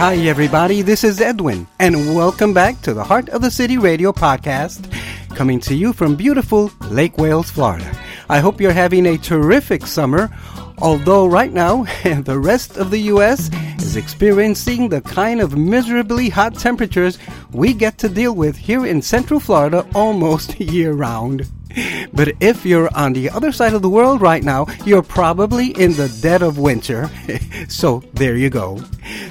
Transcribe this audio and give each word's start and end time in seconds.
Hi, 0.00 0.14
everybody. 0.14 0.80
This 0.80 1.04
is 1.04 1.20
Edwin, 1.20 1.66
and 1.78 2.14
welcome 2.14 2.54
back 2.54 2.80
to 2.80 2.94
the 2.94 3.04
Heart 3.04 3.28
of 3.28 3.42
the 3.42 3.50
City 3.50 3.76
Radio 3.76 4.12
podcast, 4.12 4.90
coming 5.36 5.60
to 5.60 5.74
you 5.74 5.92
from 5.92 6.16
beautiful 6.16 6.72
Lake 6.88 7.18
Wales, 7.18 7.50
Florida. 7.50 7.94
I 8.26 8.38
hope 8.38 8.62
you're 8.62 8.72
having 8.72 9.04
a 9.04 9.18
terrific 9.18 9.86
summer, 9.86 10.30
although 10.78 11.26
right 11.26 11.52
now 11.52 11.84
the 12.04 12.38
rest 12.38 12.78
of 12.78 12.90
the 12.90 13.10
U.S. 13.12 13.50
is 13.76 13.96
experiencing 13.96 14.88
the 14.88 15.02
kind 15.02 15.38
of 15.38 15.58
miserably 15.58 16.30
hot 16.30 16.54
temperatures 16.54 17.18
we 17.52 17.74
get 17.74 17.98
to 17.98 18.08
deal 18.08 18.34
with 18.34 18.56
here 18.56 18.86
in 18.86 19.02
Central 19.02 19.38
Florida 19.38 19.86
almost 19.94 20.58
year 20.60 20.94
round. 20.94 21.46
But 22.12 22.32
if 22.40 22.66
you're 22.66 22.90
on 22.94 23.12
the 23.12 23.30
other 23.30 23.52
side 23.52 23.74
of 23.74 23.82
the 23.82 23.88
world 23.88 24.20
right 24.20 24.42
now, 24.42 24.66
you're 24.84 25.02
probably 25.02 25.68
in 25.68 25.92
the 25.92 26.08
dead 26.20 26.42
of 26.42 26.58
winter. 26.58 27.08
so 27.68 28.02
there 28.14 28.36
you 28.36 28.50
go. 28.50 28.82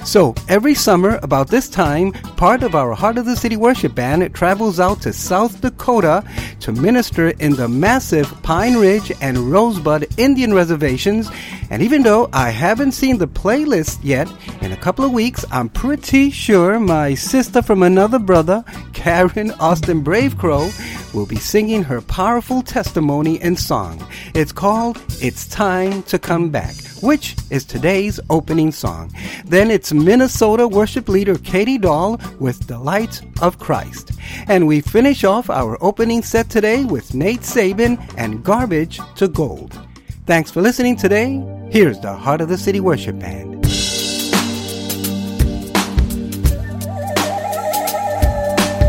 So 0.04 0.34
every 0.48 0.74
summer, 0.74 1.18
about 1.22 1.48
this 1.48 1.68
time, 1.68 2.12
part 2.12 2.62
of 2.62 2.74
our 2.74 2.92
Heart 2.94 3.18
of 3.18 3.26
the 3.26 3.36
City 3.36 3.56
worship 3.56 3.94
band 3.94 4.34
travels 4.34 4.80
out 4.80 5.02
to 5.02 5.12
South 5.12 5.60
Dakota 5.60 6.24
to 6.60 6.72
minister 6.72 7.28
in 7.28 7.54
the 7.54 7.68
massive 7.68 8.26
Pine 8.42 8.76
Ridge 8.76 9.12
and 9.20 9.50
Rosebud 9.50 10.06
Indian 10.18 10.52
reservations. 10.54 11.30
And 11.70 11.82
even 11.82 12.02
though 12.02 12.28
I 12.32 12.50
haven't 12.50 12.92
seen 12.92 13.18
the 13.18 13.28
playlist 13.28 14.00
yet, 14.02 14.28
in 14.60 14.72
a 14.72 14.76
couple 14.76 15.04
of 15.04 15.12
weeks, 15.12 15.44
I'm 15.52 15.68
pretty 15.68 16.30
sure 16.30 16.80
my 16.80 17.14
sister 17.14 17.62
from 17.62 17.82
another 17.82 18.18
brother, 18.18 18.64
Karen 18.92 19.52
Austin 19.52 20.00
Brave 20.00 20.36
Crow, 20.36 20.70
will 21.14 21.26
be 21.26 21.36
singing 21.36 21.82
her 21.84 22.00
powerful 22.30 22.62
testimony 22.62 23.40
and 23.40 23.58
song. 23.58 24.00
It's 24.36 24.52
called 24.52 25.02
It's 25.20 25.48
Time 25.48 26.04
to 26.04 26.16
Come 26.16 26.48
Back, 26.48 26.76
which 27.02 27.34
is 27.50 27.64
today's 27.64 28.20
opening 28.30 28.70
song. 28.70 29.12
Then 29.46 29.68
it's 29.68 29.92
Minnesota 29.92 30.68
worship 30.68 31.08
leader 31.08 31.36
Katie 31.38 31.76
Dahl 31.76 32.20
with 32.38 32.68
The 32.68 32.78
Light 32.78 33.20
of 33.42 33.58
Christ. 33.58 34.12
And 34.46 34.68
we 34.68 34.80
finish 34.80 35.24
off 35.24 35.50
our 35.50 35.76
opening 35.82 36.22
set 36.22 36.48
today 36.48 36.84
with 36.84 37.14
Nate 37.14 37.40
Saban 37.40 37.98
and 38.16 38.44
Garbage 38.44 39.00
to 39.16 39.26
Gold. 39.26 39.76
Thanks 40.24 40.52
for 40.52 40.62
listening 40.62 40.94
today. 40.94 41.44
Here's 41.72 41.98
the 41.98 42.14
Heart 42.14 42.42
of 42.42 42.48
the 42.48 42.58
City 42.58 42.78
Worship 42.78 43.18
Band. 43.18 43.64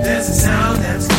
There's 0.05 0.29
a 0.29 0.33
sound 0.33 0.77
that's 0.83 1.10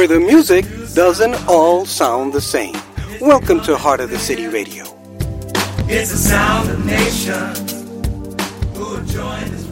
where 0.00 0.08
the 0.08 0.18
music 0.18 0.64
doesn't 0.94 1.34
all 1.46 1.84
sound 1.84 2.32
the 2.32 2.40
same. 2.40 2.74
Welcome 3.20 3.60
to 3.64 3.76
Heart 3.76 4.00
of 4.00 4.08
the 4.08 4.18
City 4.18 4.46
Radio. 4.46 4.84
It's 5.90 6.10
the 6.10 6.16
sound 6.16 6.70
of 6.70 6.86
nations 6.86 7.70
who 8.74 8.94
have 8.94 9.06
joined 9.06 9.69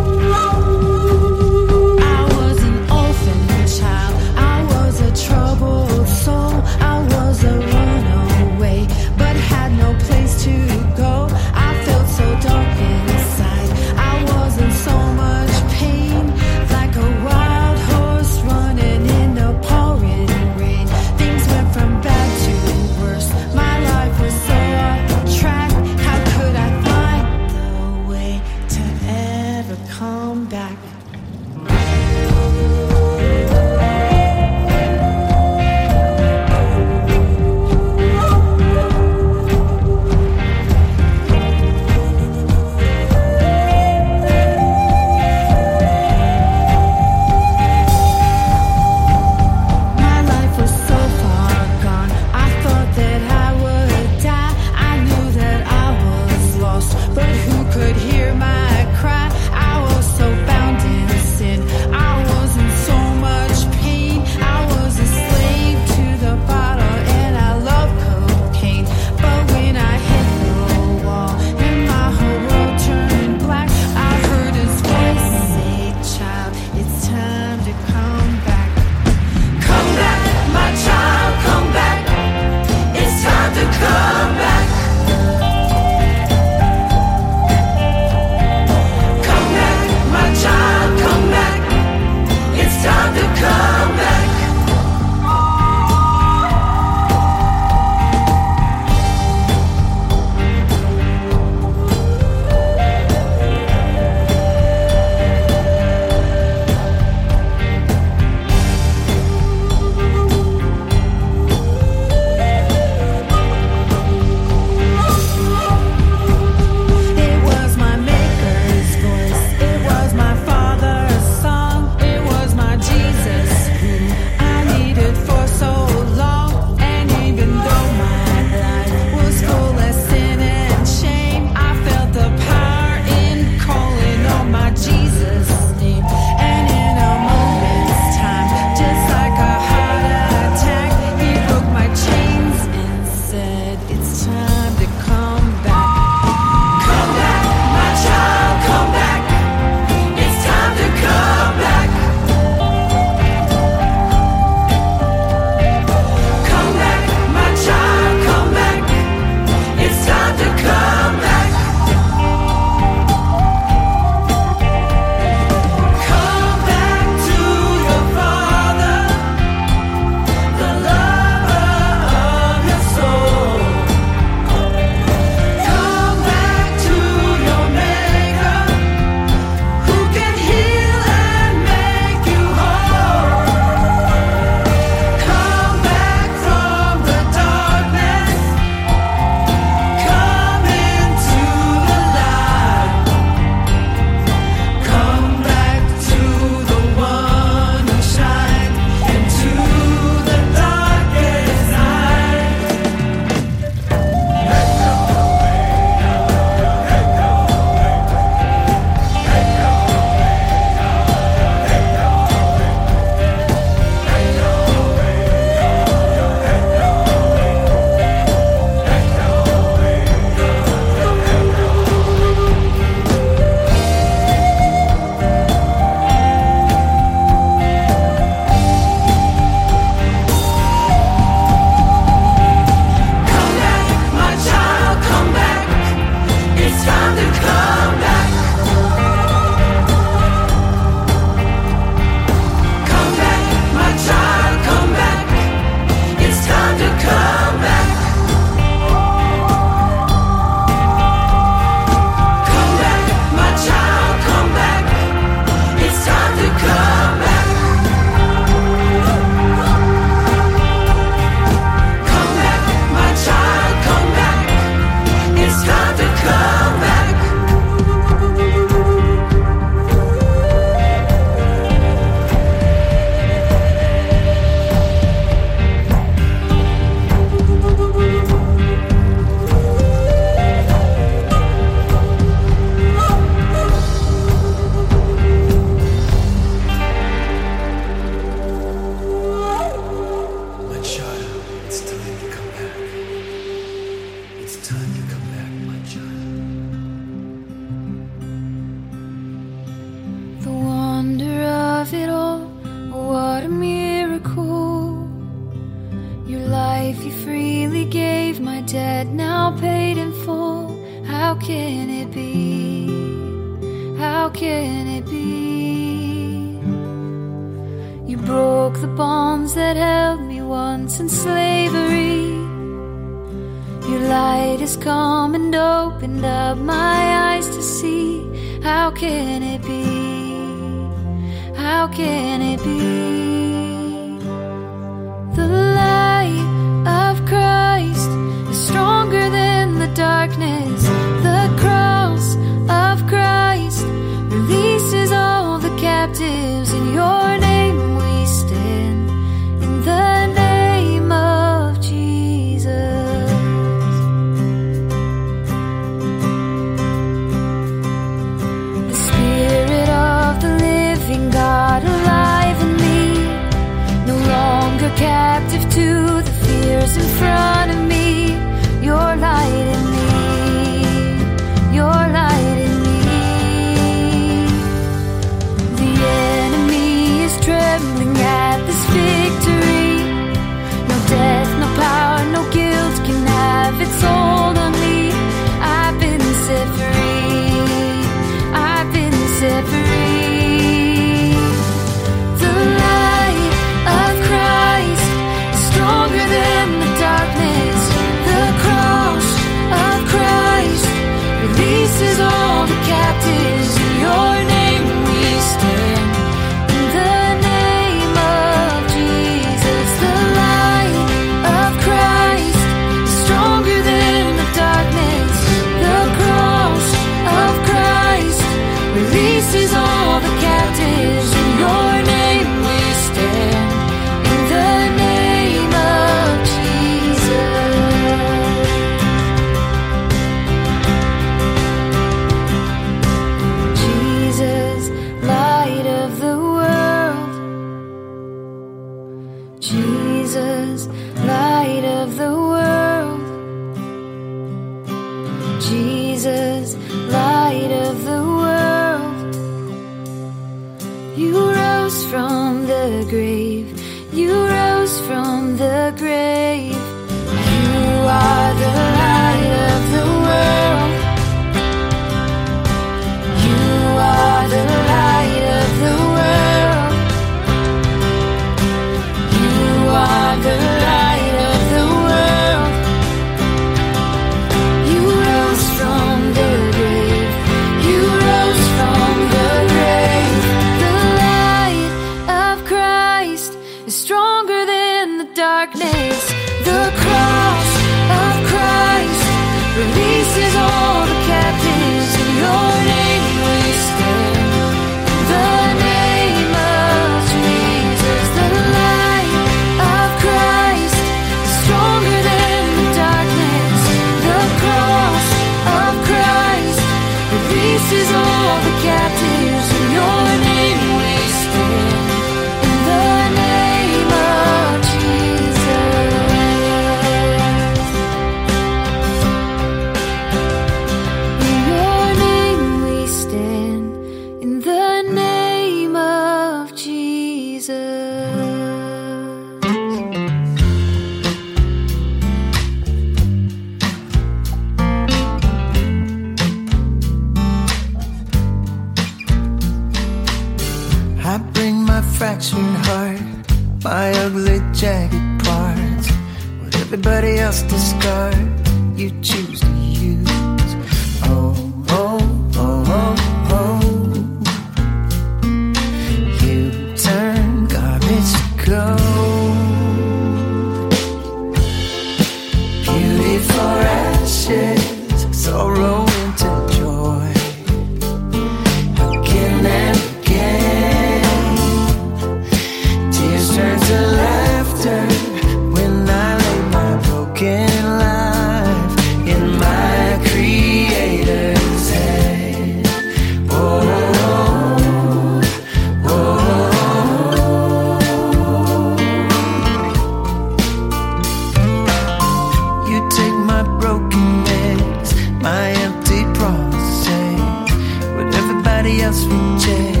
everybody 598.83 599.03
else 599.03 600.00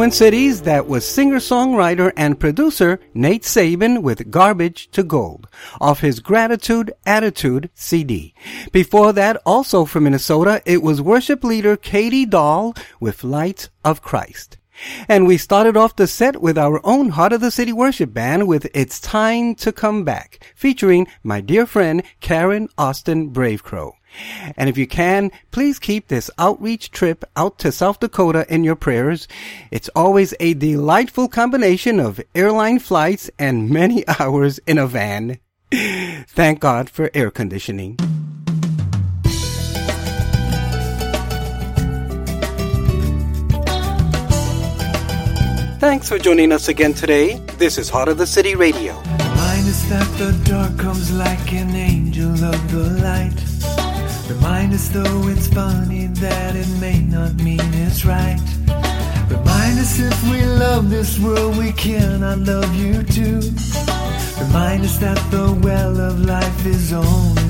Twin 0.00 0.10
Cities, 0.10 0.62
that 0.62 0.86
was 0.86 1.06
singer-songwriter 1.06 2.10
and 2.16 2.40
producer 2.40 2.98
Nate 3.12 3.42
Saban 3.42 4.00
with 4.00 4.30
Garbage 4.30 4.90
to 4.92 5.02
Gold 5.02 5.46
off 5.78 6.00
his 6.00 6.20
Gratitude 6.20 6.90
Attitude 7.04 7.68
CD. 7.74 8.32
Before 8.72 9.12
that, 9.12 9.36
also 9.44 9.84
from 9.84 10.04
Minnesota, 10.04 10.62
it 10.64 10.82
was 10.82 11.02
worship 11.02 11.44
leader 11.44 11.76
Katie 11.76 12.24
Dahl 12.24 12.74
with 12.98 13.22
Light 13.22 13.68
of 13.84 14.00
Christ. 14.00 14.56
And 15.06 15.26
we 15.26 15.36
started 15.36 15.76
off 15.76 15.96
the 15.96 16.06
set 16.06 16.40
with 16.40 16.56
our 16.56 16.80
own 16.82 17.10
Heart 17.10 17.34
of 17.34 17.42
the 17.42 17.50
City 17.50 17.74
worship 17.74 18.14
band 18.14 18.48
with 18.48 18.70
It's 18.72 19.00
Time 19.00 19.54
to 19.56 19.70
Come 19.70 20.04
Back, 20.04 20.42
featuring 20.54 21.08
my 21.22 21.42
dear 21.42 21.66
friend 21.66 22.02
Karen 22.20 22.70
Austin 22.78 23.34
Bravecrow. 23.34 23.92
And 24.56 24.68
if 24.68 24.76
you 24.76 24.86
can, 24.86 25.30
please 25.50 25.78
keep 25.78 26.08
this 26.08 26.30
outreach 26.38 26.90
trip 26.90 27.24
out 27.36 27.58
to 27.60 27.72
South 27.72 28.00
Dakota 28.00 28.46
in 28.52 28.64
your 28.64 28.76
prayers. 28.76 29.28
It's 29.70 29.90
always 29.94 30.34
a 30.40 30.54
delightful 30.54 31.28
combination 31.28 32.00
of 32.00 32.20
airline 32.34 32.78
flights 32.78 33.30
and 33.38 33.70
many 33.70 34.06
hours 34.20 34.58
in 34.66 34.78
a 34.78 34.86
van. 34.86 35.38
Thank 35.72 36.60
God 36.60 36.90
for 36.90 37.10
air 37.14 37.30
conditioning. 37.30 37.96
Thanks 45.80 46.10
for 46.10 46.18
joining 46.18 46.52
us 46.52 46.68
again 46.68 46.92
today. 46.92 47.36
This 47.56 47.78
is 47.78 47.88
Heart 47.88 48.08
of 48.08 48.18
the 48.18 48.26
City 48.26 48.54
Radio. 48.54 48.94
Remind 49.00 49.66
us 49.66 49.82
that 49.88 50.06
the 50.18 50.38
dark 50.44 50.78
comes 50.78 51.10
like 51.10 51.54
an 51.54 51.74
angel 51.74 52.32
of 52.44 52.70
the 52.70 53.02
light. 53.02 53.49
Remind 54.30 54.72
us 54.72 54.88
though 54.90 55.26
it's 55.26 55.48
funny 55.48 56.06
that 56.06 56.54
it 56.54 56.68
may 56.80 57.00
not 57.00 57.34
mean 57.34 57.58
it's 57.74 58.04
right. 58.04 58.38
Remind 59.28 59.78
us 59.80 59.98
if 59.98 60.30
we 60.30 60.44
love 60.44 60.88
this 60.88 61.18
world, 61.18 61.58
we 61.58 61.72
cannot 61.72 62.38
love 62.38 62.72
you 62.76 63.02
too. 63.02 63.40
Remind 64.40 64.84
us 64.84 64.98
that 64.98 65.18
the 65.32 65.58
well 65.64 65.98
of 66.00 66.20
life 66.20 66.64
is 66.64 66.92
only 66.92 67.49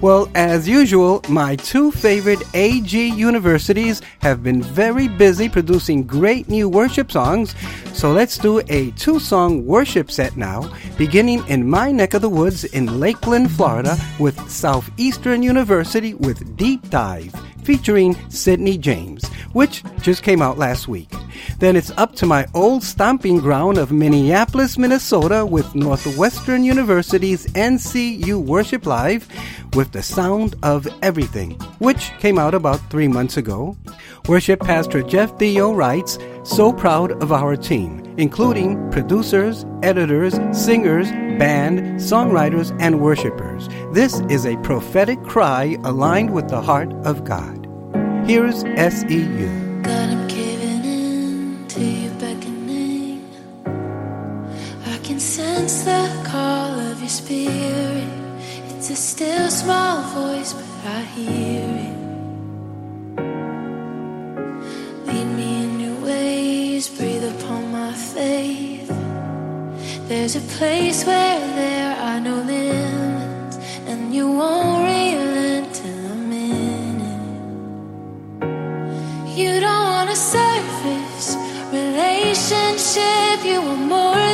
Well, 0.00 0.30
as 0.34 0.66
usual, 0.66 1.20
my 1.28 1.56
two 1.56 1.92
favorite 1.92 2.42
AG 2.54 2.96
universities 2.96 4.00
have 4.20 4.42
been 4.42 4.62
very 4.62 5.08
busy 5.08 5.46
producing 5.46 6.04
great 6.04 6.48
new 6.48 6.70
worship 6.70 7.12
songs, 7.12 7.54
so 7.92 8.10
let's 8.10 8.38
do 8.38 8.62
a 8.70 8.92
two 8.92 9.20
song 9.20 9.66
worship 9.66 10.10
set 10.10 10.38
now, 10.38 10.72
beginning 10.96 11.46
in 11.48 11.68
my 11.68 11.92
neck 11.92 12.14
of 12.14 12.22
the 12.22 12.30
woods 12.30 12.64
in 12.64 12.98
Lakeland, 12.98 13.52
Florida, 13.52 13.98
with 14.18 14.40
Southeastern 14.50 15.42
University 15.42 16.14
with 16.14 16.56
Deep 16.56 16.88
Dive, 16.88 17.34
featuring 17.62 18.16
Sidney 18.30 18.78
James, 18.78 19.28
which 19.52 19.82
just 20.00 20.22
came 20.22 20.40
out 20.40 20.56
last 20.56 20.88
week. 20.88 21.10
Then 21.58 21.76
it's 21.76 21.90
up 21.92 22.14
to 22.16 22.26
my 22.26 22.46
old 22.54 22.82
stomping 22.82 23.38
ground 23.38 23.78
of 23.78 23.92
Minneapolis, 23.92 24.78
Minnesota 24.78 25.44
with 25.44 25.74
Northwestern 25.74 26.64
University's 26.64 27.46
NCU 27.48 28.42
Worship 28.42 28.86
Live 28.86 29.28
with 29.74 29.92
the 29.92 30.02
sound 30.02 30.54
of 30.62 30.88
everything, 31.02 31.52
which 31.78 32.12
came 32.18 32.38
out 32.38 32.54
about 32.54 32.80
three 32.90 33.08
months 33.08 33.36
ago. 33.36 33.76
Worship 34.28 34.60
Pastor 34.60 35.02
Jeff 35.02 35.38
Theo 35.38 35.72
writes, 35.72 36.18
So 36.44 36.72
proud 36.72 37.12
of 37.22 37.32
our 37.32 37.56
team, 37.56 38.14
including 38.16 38.90
producers, 38.90 39.64
editors, 39.82 40.34
singers, 40.52 41.10
band, 41.38 42.00
songwriters, 42.00 42.76
and 42.80 43.00
worshipers. 43.00 43.68
This 43.92 44.20
is 44.28 44.46
a 44.46 44.56
prophetic 44.58 45.22
cry 45.24 45.76
aligned 45.84 46.32
with 46.32 46.48
the 46.48 46.60
heart 46.60 46.92
of 47.04 47.24
God. 47.24 47.66
Here's 48.26 48.60
SEU. 48.60 49.69
It's 57.32 58.90
a 58.90 58.96
still 58.96 59.50
small 59.50 60.02
voice, 60.02 60.52
but 60.52 60.64
I 60.84 61.02
hear 61.14 61.62
it. 61.86 61.96
Lead 65.06 65.28
me 65.38 65.62
in 65.62 65.78
new 65.78 65.96
ways, 66.04 66.88
breathe 66.88 67.22
upon 67.22 67.70
my 67.70 67.92
faith. 67.92 68.88
There's 70.08 70.34
a 70.34 70.40
place 70.58 71.04
where 71.04 71.38
there 71.54 71.96
are 71.98 72.18
no 72.20 72.34
limits, 72.42 73.58
and 73.86 74.12
you 74.12 74.26
won't 74.26 74.82
relent 74.82 75.72
till 75.72 76.06
I'm 76.12 76.32
in 76.32 77.00
it. 77.14 77.26
You 79.38 79.60
don't 79.60 79.86
want 79.94 80.10
a 80.10 80.16
surface 80.16 81.36
relationship, 81.70 83.44
you 83.44 83.62
want 83.62 83.82
more. 83.82 84.29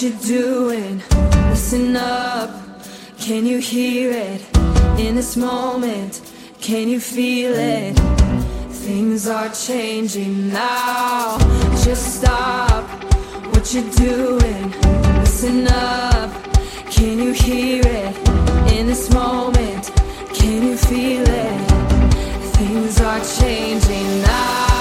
what 0.00 0.12
you 0.12 0.18
doing. 0.26 1.02
Listen 1.50 1.94
up, 1.94 2.50
can 3.18 3.44
you 3.44 3.58
hear 3.58 4.10
it? 4.10 4.40
In 4.98 5.14
this 5.14 5.36
moment, 5.36 6.22
can 6.58 6.88
you 6.88 6.98
feel 6.98 7.52
it? 7.54 7.98
Things 8.70 9.28
are 9.28 9.50
changing 9.50 10.48
now. 10.48 11.36
Just 11.84 12.20
stop 12.20 12.84
what 13.52 13.74
you're 13.74 13.92
doing. 13.92 14.70
Listen 15.20 15.68
up, 15.68 16.30
can 16.90 17.18
you 17.18 17.32
hear 17.32 17.82
it? 17.84 18.16
In 18.72 18.86
this 18.86 19.12
moment, 19.12 19.92
can 20.34 20.62
you 20.66 20.76
feel 20.78 21.24
it? 21.28 21.70
Things 22.56 23.00
are 23.02 23.20
changing 23.38 24.22
now. 24.22 24.79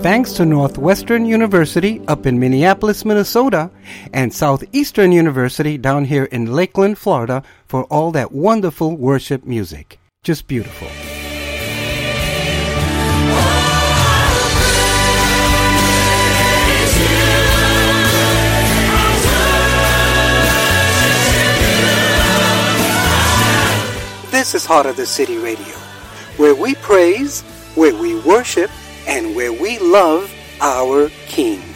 Thanks 0.00 0.32
to 0.34 0.46
Northwestern 0.46 1.26
University 1.26 2.00
up 2.06 2.24
in 2.24 2.38
Minneapolis, 2.38 3.04
Minnesota, 3.04 3.68
and 4.12 4.32
Southeastern 4.32 5.10
University 5.10 5.76
down 5.76 6.04
here 6.04 6.24
in 6.24 6.46
Lakeland, 6.46 6.98
Florida, 6.98 7.42
for 7.66 7.82
all 7.84 8.12
that 8.12 8.30
wonderful 8.30 8.96
worship 8.96 9.44
music. 9.44 9.98
Just 10.22 10.46
beautiful. 10.46 10.86
This 24.30 24.54
is 24.54 24.64
Heart 24.64 24.86
of 24.86 24.96
the 24.96 25.06
City 25.06 25.38
Radio, 25.38 25.74
where 26.36 26.54
we 26.54 26.76
praise, 26.76 27.42
where 27.74 27.94
we 27.94 28.18
worship, 28.20 28.70
and 29.08 29.34
where 29.34 29.52
we 29.52 29.78
love 29.78 30.32
our 30.60 31.08
King. 31.26 31.67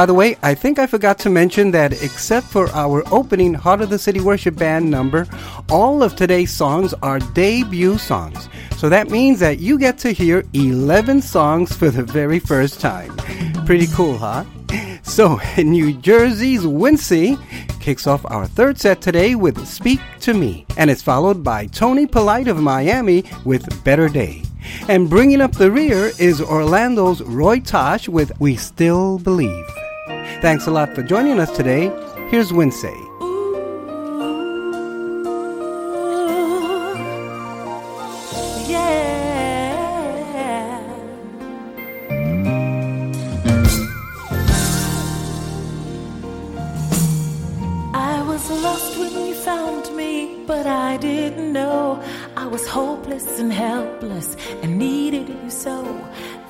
By 0.00 0.06
the 0.06 0.14
way, 0.14 0.38
I 0.42 0.54
think 0.54 0.78
I 0.78 0.86
forgot 0.86 1.18
to 1.18 1.28
mention 1.28 1.72
that 1.72 1.92
except 2.02 2.46
for 2.46 2.70
our 2.70 3.02
opening 3.12 3.52
Heart 3.52 3.82
of 3.82 3.90
the 3.90 3.98
City 3.98 4.18
Worship 4.18 4.56
Band 4.56 4.90
number, 4.90 5.26
all 5.68 6.02
of 6.02 6.16
today's 6.16 6.50
songs 6.50 6.94
are 7.02 7.18
debut 7.18 7.98
songs. 7.98 8.48
So 8.78 8.88
that 8.88 9.10
means 9.10 9.40
that 9.40 9.58
you 9.58 9.78
get 9.78 9.98
to 9.98 10.12
hear 10.12 10.42
11 10.54 11.20
songs 11.20 11.76
for 11.76 11.90
the 11.90 12.02
very 12.02 12.38
first 12.38 12.80
time. 12.80 13.14
Pretty 13.66 13.88
cool, 13.88 14.16
huh? 14.16 14.46
So, 15.02 15.38
New 15.58 15.92
Jersey's 15.92 16.62
Wincy 16.62 17.38
kicks 17.78 18.06
off 18.06 18.24
our 18.24 18.46
third 18.46 18.80
set 18.80 19.02
today 19.02 19.34
with 19.34 19.66
Speak 19.66 20.00
to 20.20 20.32
Me, 20.32 20.64
and 20.78 20.90
it's 20.90 21.02
followed 21.02 21.44
by 21.44 21.66
Tony 21.66 22.06
Polite 22.06 22.48
of 22.48 22.56
Miami 22.58 23.24
with 23.44 23.84
Better 23.84 24.08
Day. 24.08 24.44
And 24.88 25.10
bringing 25.10 25.42
up 25.42 25.52
the 25.52 25.70
rear 25.70 26.10
is 26.18 26.40
Orlando's 26.40 27.20
Roy 27.20 27.60
Tosh 27.60 28.08
with 28.08 28.32
We 28.40 28.56
Still 28.56 29.18
Believe. 29.18 29.66
Thanks 30.40 30.66
a 30.66 30.70
lot 30.70 30.94
for 30.94 31.02
joining 31.02 31.38
us 31.38 31.54
today. 31.54 31.92
Here's 32.30 32.50
Wednesday. 32.50 33.09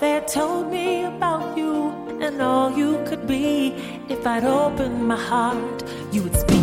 They 0.00 0.18
told 0.26 0.70
me 0.70 1.04
about 1.04 1.58
you 1.58 1.90
and 2.22 2.40
all 2.40 2.72
you 2.72 3.04
could 3.06 3.26
be. 3.26 3.74
If 4.08 4.26
I'd 4.26 4.44
open 4.44 5.04
my 5.04 5.14
heart, 5.14 5.84
you 6.10 6.22
would 6.22 6.36
speak. 6.36 6.59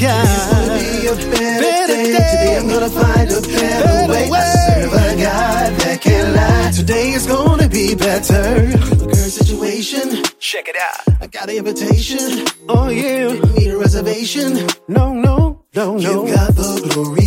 God. 0.00 0.24
It's 0.26 0.46
gonna 0.50 0.78
be 0.78 1.06
a 1.06 1.30
better, 1.30 1.86
day. 1.86 1.86
day. 1.86 2.12
Today 2.12 2.58
I'm 2.58 2.68
gonna 2.68 2.90
find 2.90 3.30
a 3.30 3.40
better, 3.40 4.12
way. 4.12 4.30
I 4.30 4.44
serve 4.66 4.92
a 4.92 5.22
God 5.22 5.72
that 5.80 6.00
can 6.00 6.34
lie. 6.34 6.70
Today 6.72 7.10
is 7.12 7.26
gonna 7.26 7.68
be 7.68 7.94
better. 7.94 8.66
The 8.66 9.06
current 9.06 9.16
situation. 9.16 10.24
Check 10.38 10.68
it 10.68 10.76
out. 10.76 11.14
I 11.20 11.26
got 11.26 11.48
an 11.48 11.56
invitation. 11.56 12.46
Oh 12.68 12.88
yeah. 12.88 13.28
Didn't 13.28 13.54
need 13.54 13.70
a 13.70 13.78
reservation. 13.78 14.66
No, 14.88 15.12
no, 15.14 15.64
no, 15.74 15.96
no. 15.96 16.26
You 16.26 16.34
got 16.34 16.54
the 16.54 16.90
glory. 16.92 17.23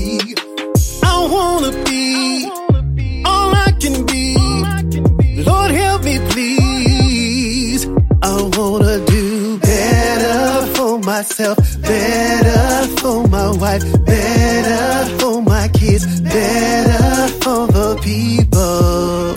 Wife, 13.80 14.06
better 14.06 15.18
for 15.20 15.42
my 15.42 15.68
kids, 15.70 16.22
better 16.22 17.28
for 17.42 17.68
the 17.68 18.00
people. 18.04 19.36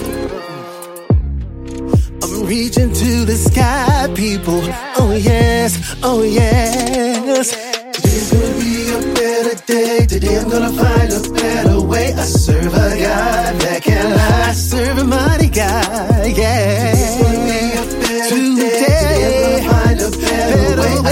I'm 2.23 2.47
reaching 2.47 2.93
to 2.93 3.25
the 3.25 3.37
sky, 3.37 4.13
people. 4.15 4.61
Oh 4.97 5.13
yes, 5.21 5.97
oh 6.03 6.23
yes. 6.23 7.51
Today's 7.93 8.33
gonna 8.33 8.61
be 8.61 8.91
a 8.91 9.15
better 9.15 9.57
day. 9.67 10.07
Today 10.07 10.39
I'm 10.39 10.49
gonna 10.49 10.73
find 10.73 11.13
a 11.13 11.31
better 11.33 11.81
way. 11.81 12.13
I 12.15 12.23
serve 12.23 12.73
a 12.75 12.91
God 12.99 13.61
that 13.61 13.83
can 13.83 14.11
lie. 14.11 14.49
I 14.49 14.53
serve 14.53 14.99
a 14.99 15.05
mighty 15.05 15.49
God, 15.49 16.27
yeah. 16.37 16.93
Today's 16.93 17.23
gonna 17.23 17.39
be 17.51 17.73
a 17.73 17.85
better 18.01 18.29
Today, 18.29 18.61
day. 18.61 18.81
Today 18.81 19.67
I'm 19.67 19.71
gonna 19.71 19.73
find 19.73 20.01
a 20.01 20.11
better, 20.11 20.77
better 20.77 21.03
way. 21.03 21.10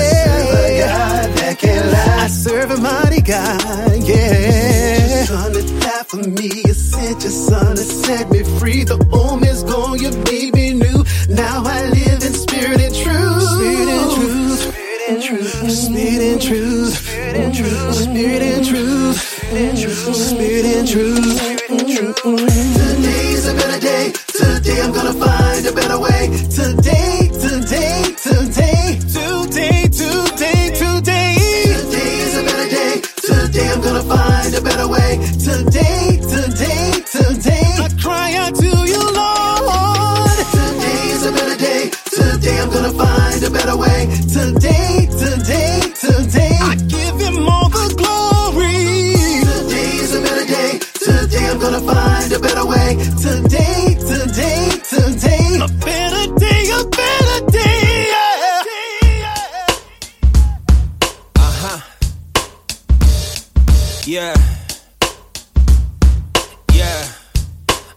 I 2.28 2.30
serve 2.30 2.70
a 2.70 2.76
mighty 2.76 3.22
God, 3.22 4.04
yeah. 4.04 5.24
Son 5.24 5.50
to 5.50 5.62
die 5.80 6.02
for 6.02 6.18
me. 6.18 6.50
You 6.66 6.74
sent 6.74 7.22
your 7.22 7.32
son 7.32 7.74
to 7.74 7.82
set 7.82 8.30
me 8.30 8.42
free. 8.58 8.84
The 8.84 9.00
old 9.10 9.40
man's 9.40 9.62
gone, 9.62 9.98
you 9.98 10.10
made 10.28 10.52
me 10.54 10.74
new. 10.74 11.04
Now 11.30 11.62
I 11.64 11.88
live 11.88 12.22
in 12.22 12.34
spirit 12.34 12.82
and 12.82 12.94
truth. 12.94 13.48
Spirit 13.48 13.88
and 13.88 14.12
truth. 14.12 14.60
Spirit 15.72 16.20
and 16.20 16.42
truth. 16.42 16.98
Spirit 16.98 17.36
and 17.40 17.54
truth. 17.56 17.96
Spirit 17.96 18.42
and 18.42 19.78
truth. 19.78 20.14
Spirit 20.14 20.64
and 20.66 20.86
truth. 20.86 22.14
Today's 22.20 23.48
a 23.48 23.54
better 23.54 23.80
day. 23.80 24.12
Today 24.36 24.82
I'm 24.82 24.92
gonna 24.92 25.14
find 25.14 25.66
a 25.66 25.72
better 25.72 25.98
way. 25.98 26.28
Today, 26.52 27.27
Yeah. 64.08 64.34
Yeah. 66.72 67.12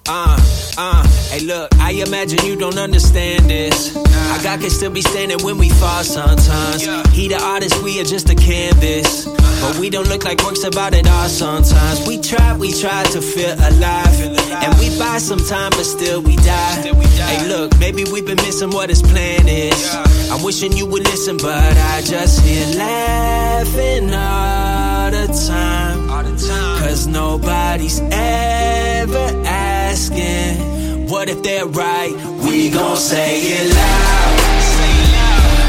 Uh, 0.10 0.38
uh, 0.78 1.08
hey 1.30 1.40
look, 1.46 1.74
I 1.80 1.92
imagine 2.06 2.46
you 2.46 2.58
don't 2.58 2.78
understand 2.78 3.50
this. 3.50 3.96
Nah. 3.96 4.02
Our 4.34 4.44
God 4.44 4.60
can 4.60 4.70
still 4.72 4.92
be 4.92 5.02
standing 5.02 5.42
when 5.46 5.58
we 5.58 5.70
fall 5.70 6.04
sometimes. 6.04 6.86
Yeah. 6.86 7.08
He 7.12 7.30
the 7.30 7.42
artist, 7.42 7.82
we 7.82 8.02
are 8.02 8.04
just 8.04 8.30
a 8.30 8.36
canvas. 8.36 9.26
But 9.62 9.78
we 9.78 9.90
don't 9.90 10.10
look 10.10 10.26
like 10.26 10.44
works 10.44 10.66
about 10.66 10.94
it 10.94 11.08
all 11.08 11.30
sometimes. 11.30 12.06
We 12.06 12.20
try, 12.20 12.58
we 12.58 12.74
try 12.74 13.04
to 13.06 13.22
feel 13.22 13.54
alive. 13.54 14.14
Feel 14.18 14.32
alive. 14.32 14.64
And 14.66 14.80
we 14.80 14.90
buy 15.00 15.18
some 15.18 15.40
time, 15.40 15.70
but 15.70 15.86
still 15.86 16.22
we 16.22 16.36
die. 16.36 16.82
Still 16.82 16.96
we 16.96 17.06
die. 17.06 17.36
Hey 17.36 17.48
look, 17.48 17.80
maybe 17.80 18.04
we've 18.12 18.26
been 18.26 18.44
missing 18.44 18.72
what 18.72 18.90
his 18.90 19.02
plan 19.02 19.48
is. 19.48 19.82
Yeah. 19.82 20.36
I'm 20.36 20.44
wishing 20.44 20.74
you 20.74 20.88
would 20.88 21.06
listen, 21.06 21.38
but 21.38 21.78
I 21.78 22.02
just 22.02 22.44
hear 22.44 22.68
laughing 22.76 24.14
all 24.14 25.10
the 25.10 25.28
time. 25.48 26.01
Cause 26.48 27.06
nobody's 27.06 28.00
ever 28.12 29.28
asking, 29.46 31.08
what 31.08 31.30
if 31.30 31.44
they're 31.44 31.68
right? 31.68 32.12
We 32.44 32.72
gon' 32.72 32.98
say 32.98 33.42
it 33.42 33.70
loud. 33.76 34.40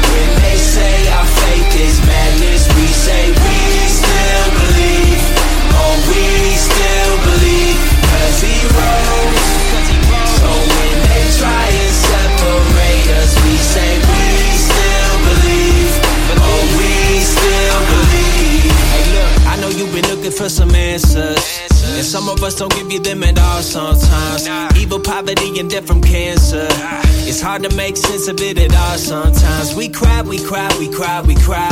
When 0.09 0.29
they 0.41 0.57
say 0.57 1.11
our 1.13 1.25
faith 1.25 1.75
is 1.79 1.99
madness, 2.07 2.67
we 2.75 2.87
say 2.87 3.29
we 3.29 3.57
still 4.01 4.49
believe. 4.61 5.21
Oh, 5.77 5.95
we 6.09 6.23
still 6.57 7.15
believe. 7.29 7.77
Cause 8.09 8.41
he 8.41 8.57
rose. 8.73 9.49
So 10.41 10.49
when 10.73 10.95
they 11.05 11.23
try 11.37 11.65
and 11.69 11.93
separate 11.93 12.72
looking 20.23 20.37
for 20.37 20.49
some 20.49 20.73
answers. 20.73 21.59
And 21.95 22.05
some 22.05 22.29
of 22.29 22.41
us 22.43 22.55
don't 22.55 22.73
give 22.73 22.91
you 22.91 22.99
them 22.99 23.23
at 23.23 23.37
all 23.37 23.61
sometimes. 23.61 24.47
Evil, 24.77 24.99
poverty, 24.99 25.59
and 25.59 25.69
death 25.69 25.85
from 25.85 26.01
cancer. 26.01 26.65
It's 27.27 27.41
hard 27.41 27.63
to 27.63 27.75
make 27.75 27.97
sense 27.97 28.27
of 28.29 28.39
it 28.39 28.57
at 28.57 28.73
all 28.73 28.97
sometimes. 28.97 29.75
We 29.75 29.89
cry, 29.89 30.21
we 30.21 30.41
cry, 30.41 30.69
we 30.79 30.89
cry, 30.89 31.21
we 31.21 31.35
cry. 31.35 31.69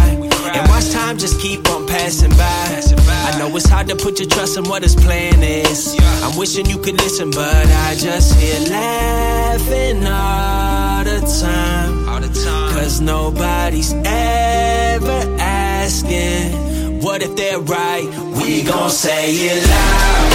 And 0.53 0.69
watch 0.69 0.91
time 0.91 1.17
just 1.17 1.39
keep 1.39 1.65
on 1.69 1.87
passing 1.87 2.31
by. 2.31 2.81
I 3.27 3.37
know 3.39 3.55
it's 3.55 3.69
hard 3.69 3.87
to 3.87 3.95
put 3.95 4.19
your 4.19 4.27
trust 4.27 4.57
in 4.57 4.65
what 4.65 4.83
his 4.83 4.95
plan 4.95 5.41
is. 5.41 5.95
I'm 6.21 6.37
wishing 6.37 6.65
you 6.65 6.77
could 6.77 6.99
listen, 7.01 7.31
but 7.31 7.65
I 7.87 7.95
just 7.95 8.37
hear 8.37 8.59
laughing 8.69 10.05
all 10.07 11.03
the 11.05 11.19
time. 11.39 12.09
All 12.09 12.19
the 12.19 12.27
time. 12.43 12.73
Cause 12.73 12.99
nobody's 12.99 13.93
ever 13.93 15.35
asking. 15.39 16.70
What 17.01 17.23
if 17.23 17.35
they're 17.35 17.59
right? 17.59 18.05
We 18.37 18.61
gon' 18.61 18.91
say 18.91 19.33
it 19.33 19.67
loud. 19.67 20.31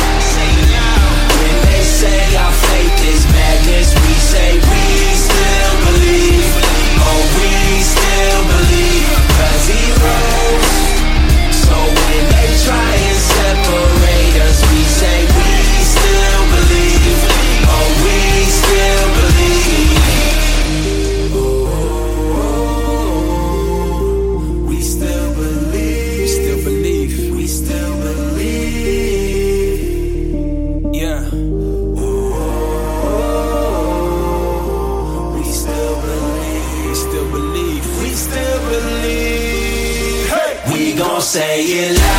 When 1.39 1.57
they 1.71 1.83
say 1.83 2.37
our 2.37 2.53
faith 2.53 2.99
is 3.07 3.23
madness, 3.31 3.95
we 3.95 4.15
say 4.33 4.55
we 4.55 5.15
still 5.15 5.75
believe. 5.87 6.51
Oh, 7.07 7.23
we 7.39 7.51
still 7.95 8.43
believe. 8.51 9.09
Cause 9.39 9.69
he 9.69 9.83
rose. 10.03 10.66
Say 41.37 41.61
it 41.65 41.99
loud. 41.99 42.16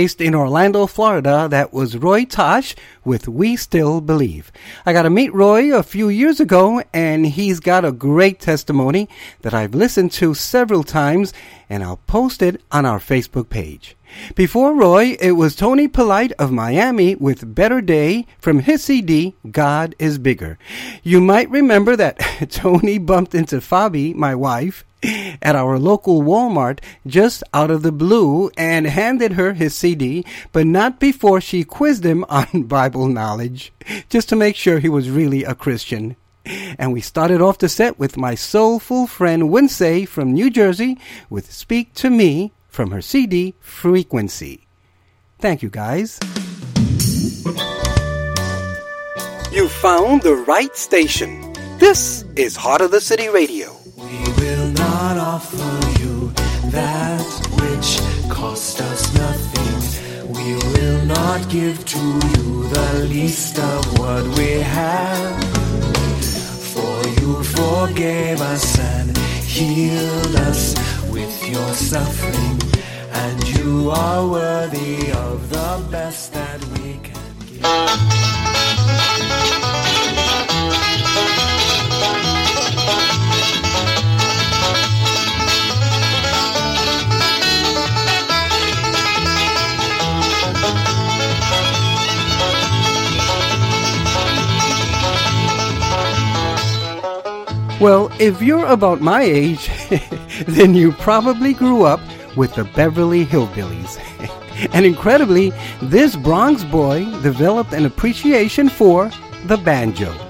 Based 0.00 0.22
in 0.22 0.34
Orlando, 0.34 0.86
Florida, 0.86 1.46
that 1.50 1.74
was 1.74 1.98
Roy 1.98 2.24
Tosh 2.24 2.74
with 3.04 3.28
We 3.28 3.54
Still 3.54 4.00
Believe. 4.00 4.50
I 4.86 4.94
got 4.94 5.02
to 5.02 5.10
meet 5.10 5.34
Roy 5.34 5.76
a 5.76 5.82
few 5.82 6.08
years 6.08 6.40
ago, 6.40 6.82
and 6.94 7.26
he's 7.26 7.60
got 7.60 7.84
a 7.84 7.92
great 7.92 8.40
testimony 8.40 9.10
that 9.42 9.52
I've 9.52 9.74
listened 9.74 10.12
to 10.12 10.32
several 10.32 10.84
times, 10.84 11.34
and 11.68 11.84
I'll 11.84 11.98
post 12.06 12.40
it 12.40 12.62
on 12.72 12.86
our 12.86 12.98
Facebook 12.98 13.50
page. 13.50 13.94
Before 14.34 14.72
Roy, 14.72 15.18
it 15.20 15.32
was 15.32 15.54
Tony 15.54 15.86
Polite 15.86 16.32
of 16.38 16.50
Miami 16.50 17.14
with 17.14 17.54
Better 17.54 17.82
Day 17.82 18.24
from 18.38 18.60
his 18.60 18.82
CD, 18.82 19.34
God 19.50 19.94
is 19.98 20.16
Bigger. 20.16 20.58
You 21.02 21.20
might 21.20 21.50
remember 21.50 21.94
that 21.96 22.18
Tony 22.50 22.96
bumped 22.96 23.34
into 23.34 23.56
Fabi, 23.56 24.14
my 24.14 24.34
wife, 24.34 24.82
at 25.42 25.56
our 25.56 25.78
local 25.78 26.22
Walmart 26.22 26.80
just 27.06 27.42
out 27.54 27.70
of 27.70 27.82
the 27.82 27.92
blue 27.92 28.50
and 28.56 28.86
handed 28.86 29.32
her 29.32 29.52
his 29.52 29.74
CD, 29.74 30.24
but 30.52 30.66
not 30.66 31.00
before 31.00 31.40
she 31.40 31.64
quizzed 31.64 32.04
him 32.04 32.24
on 32.28 32.64
Bible 32.64 33.08
knowledge, 33.08 33.72
just 34.08 34.28
to 34.28 34.36
make 34.36 34.56
sure 34.56 34.78
he 34.78 34.88
was 34.88 35.10
really 35.10 35.44
a 35.44 35.54
Christian. 35.54 36.16
And 36.44 36.92
we 36.92 37.00
started 37.00 37.40
off 37.40 37.58
the 37.58 37.68
set 37.68 37.98
with 37.98 38.16
my 38.16 38.34
soulful 38.34 39.06
friend 39.06 39.50
Winsay 39.50 40.06
from 40.06 40.32
New 40.32 40.50
Jersey 40.50 40.98
with 41.28 41.52
Speak 41.52 41.94
to 41.94 42.10
Me 42.10 42.52
from 42.68 42.90
her 42.90 43.02
CD 43.02 43.54
Frequency. 43.60 44.66
Thank 45.38 45.62
you 45.62 45.70
guys. 45.70 46.18
You 49.52 49.68
found 49.68 50.22
the 50.22 50.44
right 50.46 50.74
station. 50.76 51.52
This 51.78 52.24
is 52.36 52.56
Heart 52.56 52.82
of 52.82 52.90
the 52.90 53.00
City 53.00 53.28
Radio. 53.28 53.79
We 54.10 54.18
will 54.42 54.66
not 54.72 55.18
offer 55.18 56.00
you 56.02 56.32
that 56.72 57.22
which 57.60 58.00
cost 58.28 58.80
us 58.80 59.14
nothing. 59.14 60.26
We 60.26 60.54
will 60.54 61.04
not 61.06 61.48
give 61.48 61.84
to 61.84 61.98
you 61.98 62.68
the 62.68 63.06
least 63.08 63.60
of 63.60 63.98
what 64.00 64.24
we 64.36 64.62
have. 64.62 65.44
For 66.74 67.06
you 67.20 67.44
forgave 67.44 68.40
us 68.40 68.76
and 68.80 69.16
healed 69.16 70.34
us 70.48 70.74
with 71.08 71.48
your 71.48 71.72
suffering. 71.74 72.58
And 73.12 73.48
you 73.56 73.92
are 73.92 74.26
worthy 74.26 75.12
of 75.12 75.50
the 75.50 75.86
best 75.88 76.32
that 76.32 76.64
we 76.74 76.98
can 77.04 77.32
give. 77.46 77.62
Well, 97.80 98.12
if 98.20 98.42
you're 98.42 98.66
about 98.66 99.00
my 99.00 99.22
age, 99.22 99.70
then 100.46 100.74
you 100.74 100.92
probably 100.92 101.54
grew 101.54 101.84
up 101.84 102.00
with 102.36 102.54
the 102.54 102.64
Beverly 102.64 103.24
Hillbillies. 103.24 103.98
and 104.74 104.84
incredibly, 104.84 105.54
this 105.80 106.14
Bronx 106.14 106.62
boy 106.62 107.06
developed 107.22 107.72
an 107.72 107.86
appreciation 107.86 108.68
for 108.68 109.10
the 109.46 109.56
banjo. 109.56 110.14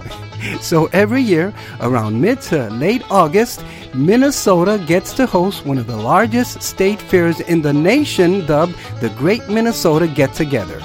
So 0.62 0.86
every 0.94 1.20
year, 1.20 1.52
around 1.80 2.18
mid 2.18 2.40
to 2.48 2.70
late 2.70 3.02
August, 3.10 3.62
Minnesota 3.92 4.82
gets 4.86 5.12
to 5.14 5.26
host 5.26 5.66
one 5.66 5.76
of 5.76 5.86
the 5.86 5.98
largest 5.98 6.62
state 6.62 6.98
fairs 6.98 7.40
in 7.40 7.60
the 7.60 7.74
nation 7.74 8.46
dubbed 8.46 8.74
the 9.00 9.10
Great 9.18 9.46
Minnesota 9.50 10.06
Get 10.06 10.32
Together. 10.32 10.80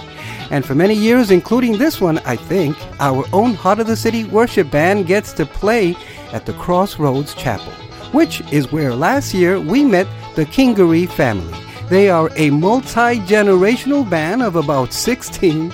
And 0.51 0.65
for 0.65 0.75
many 0.75 0.93
years, 0.93 1.31
including 1.31 1.77
this 1.77 1.99
one, 1.99 2.19
I 2.19 2.35
think, 2.35 2.77
our 2.99 3.25
own 3.33 3.53
Heart 3.53 3.79
of 3.79 3.87
the 3.87 3.95
City 3.95 4.25
worship 4.25 4.69
band 4.69 5.07
gets 5.07 5.33
to 5.33 5.45
play 5.45 5.95
at 6.31 6.45
the 6.45 6.53
Crossroads 6.53 7.33
Chapel, 7.33 7.71
which 8.11 8.41
is 8.51 8.71
where 8.71 8.93
last 8.93 9.33
year 9.33 9.59
we 9.59 9.83
met 9.83 10.07
the 10.35 10.45
Kingery 10.45 11.09
family. 11.09 11.57
They 11.89 12.09
are 12.09 12.29
a 12.35 12.49
multi 12.49 13.19
generational 13.19 14.09
band 14.09 14.41
of 14.41 14.55
about 14.55 14.93
16 14.93 15.73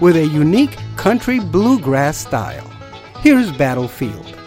with 0.00 0.16
a 0.16 0.26
unique 0.26 0.76
country 0.96 1.38
bluegrass 1.38 2.18
style. 2.18 2.68
Here's 3.20 3.52
Battlefield. 3.52 4.41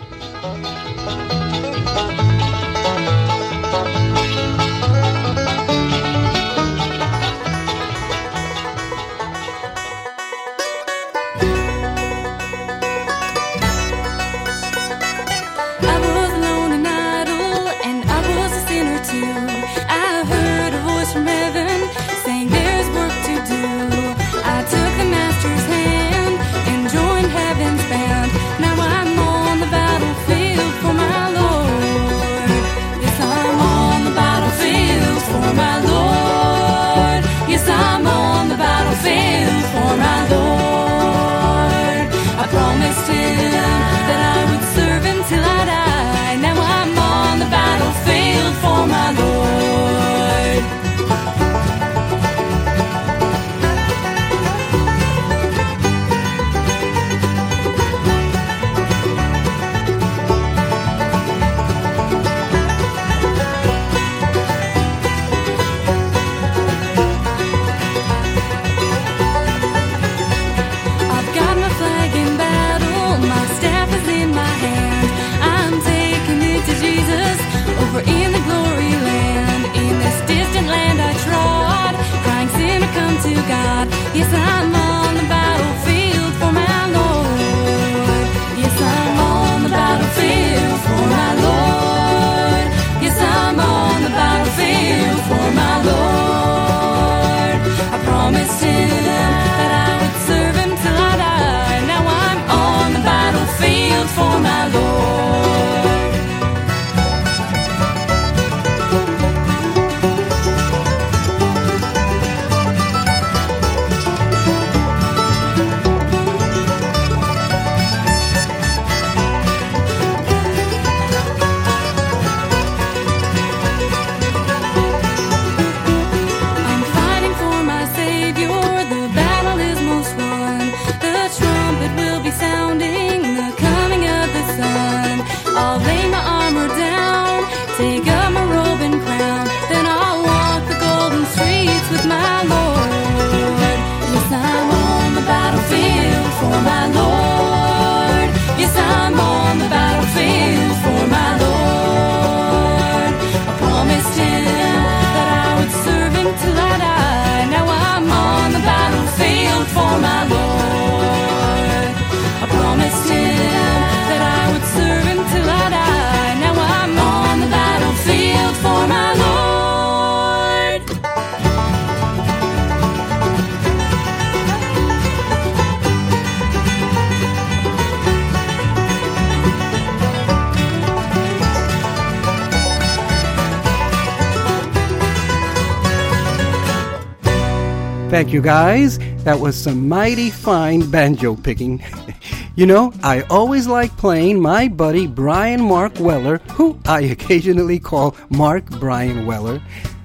Thank 188.15 188.31
you 188.31 188.41
guys. 188.41 188.97
That 189.25 189.41
was 189.41 189.61
some 189.61 189.89
mighty 189.89 190.29
fine 190.29 190.89
banjo 190.89 191.35
picking. 191.35 191.83
you 192.55 192.65
know, 192.65 192.93
I 193.03 193.23
always 193.23 193.67
like 193.67 193.91
playing 193.97 194.39
my 194.39 194.69
buddy 194.69 195.05
Brian 195.05 195.61
Mark 195.61 195.99
Weller, 195.99 196.37
who 196.53 196.79
I 196.85 197.01
occasionally 197.15 197.77
call 197.77 198.15
Mark 198.29 198.69
Brian 198.79 199.25
Weller. 199.25 199.61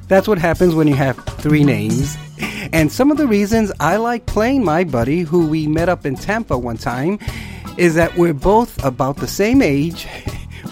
That's 0.09 0.27
what 0.27 0.39
happens 0.39 0.75
when 0.75 0.89
you 0.89 0.97
have 0.97 1.25
three 1.39 1.63
names. 1.63 2.17
And 2.73 2.91
some 2.91 3.11
of 3.11 3.17
the 3.17 3.27
reasons 3.27 3.71
I 3.81 3.97
like 3.97 4.27
playing 4.27 4.65
my 4.65 4.85
buddy, 4.85 5.21
who 5.21 5.47
we 5.47 5.67
met 5.67 5.89
up 5.89 6.05
in 6.07 6.15
Tampa 6.15 6.57
one 6.57 6.79
time, 6.79 7.19
is 7.77 7.95
that 7.95 8.17
we're 8.17 8.35
both 8.35 8.83
about 8.85 9.19
the 9.19 9.27
same 9.27 9.61
age. 9.61 10.07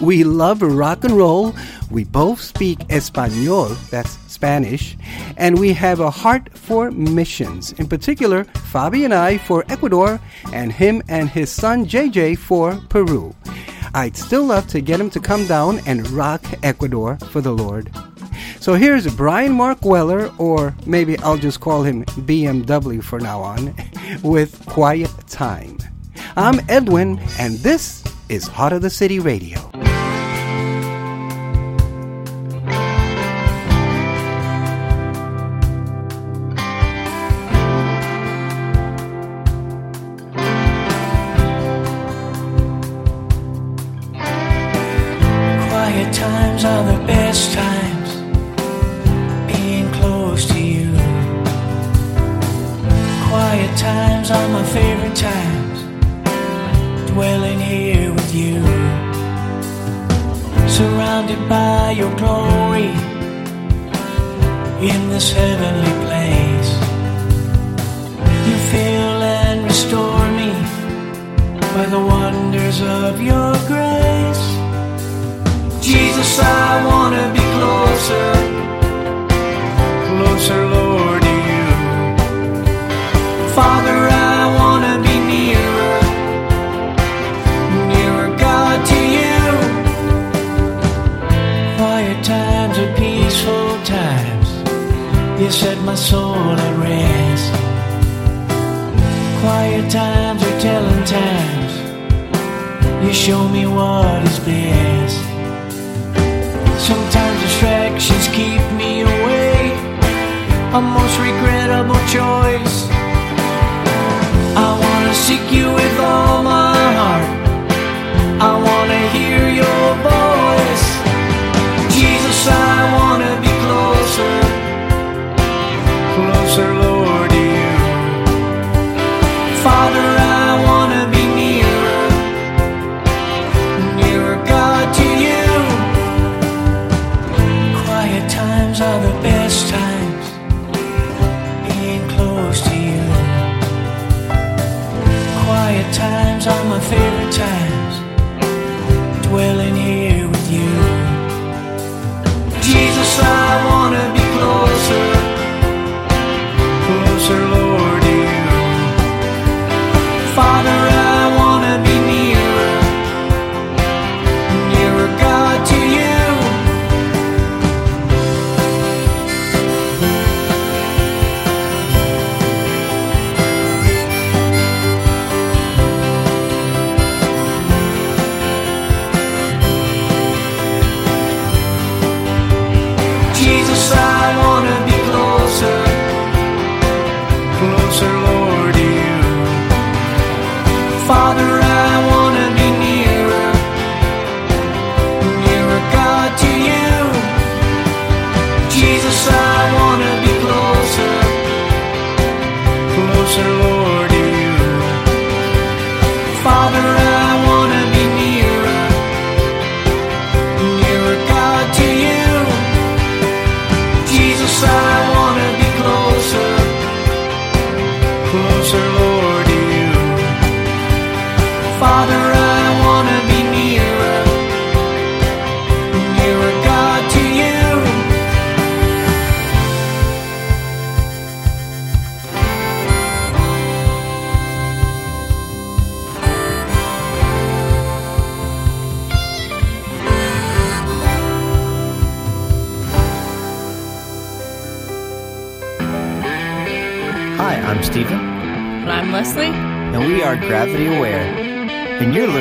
We 0.01 0.23
love 0.23 0.61
rock 0.61 1.03
and 1.03 1.17
roll. 1.17 1.53
We 1.91 2.05
both 2.05 2.39
speak 2.39 2.79
Espanol, 2.89 3.65
that's 3.89 4.17
Spanish, 4.31 4.95
and 5.35 5.59
we 5.59 5.73
have 5.73 5.99
a 5.99 6.09
heart 6.09 6.57
for 6.57 6.89
missions. 6.91 7.73
In 7.73 7.87
particular, 7.87 8.45
Fabi 8.45 9.03
and 9.03 9.13
I 9.13 9.39
for 9.39 9.65
Ecuador, 9.67 10.21
and 10.53 10.71
him 10.71 11.03
and 11.09 11.29
his 11.29 11.51
son 11.51 11.85
JJ 11.85 12.37
for 12.37 12.75
Peru. 12.87 13.35
I'd 13.93 14.15
still 14.15 14.45
love 14.45 14.67
to 14.67 14.79
get 14.79 15.01
him 15.01 15.09
to 15.09 15.19
come 15.19 15.45
down 15.47 15.79
and 15.85 16.09
rock 16.11 16.43
Ecuador 16.63 17.17
for 17.31 17.41
the 17.41 17.51
Lord. 17.51 17.91
So 18.61 18.75
here's 18.75 19.13
Brian 19.15 19.51
Mark 19.51 19.83
Weller, 19.83 20.31
or 20.37 20.75
maybe 20.85 21.17
I'll 21.19 21.37
just 21.37 21.59
call 21.59 21.83
him 21.83 22.05
BMW 22.05 23.03
for 23.03 23.19
now 23.19 23.41
on, 23.41 23.75
with 24.23 24.65
Quiet 24.65 25.11
Time. 25.27 25.77
I'm 26.37 26.61
Edwin, 26.69 27.19
and 27.37 27.57
this 27.57 28.03
is 28.29 28.47
Heart 28.47 28.73
of 28.73 28.81
the 28.81 28.89
City 28.89 29.19
Radio. 29.19 29.59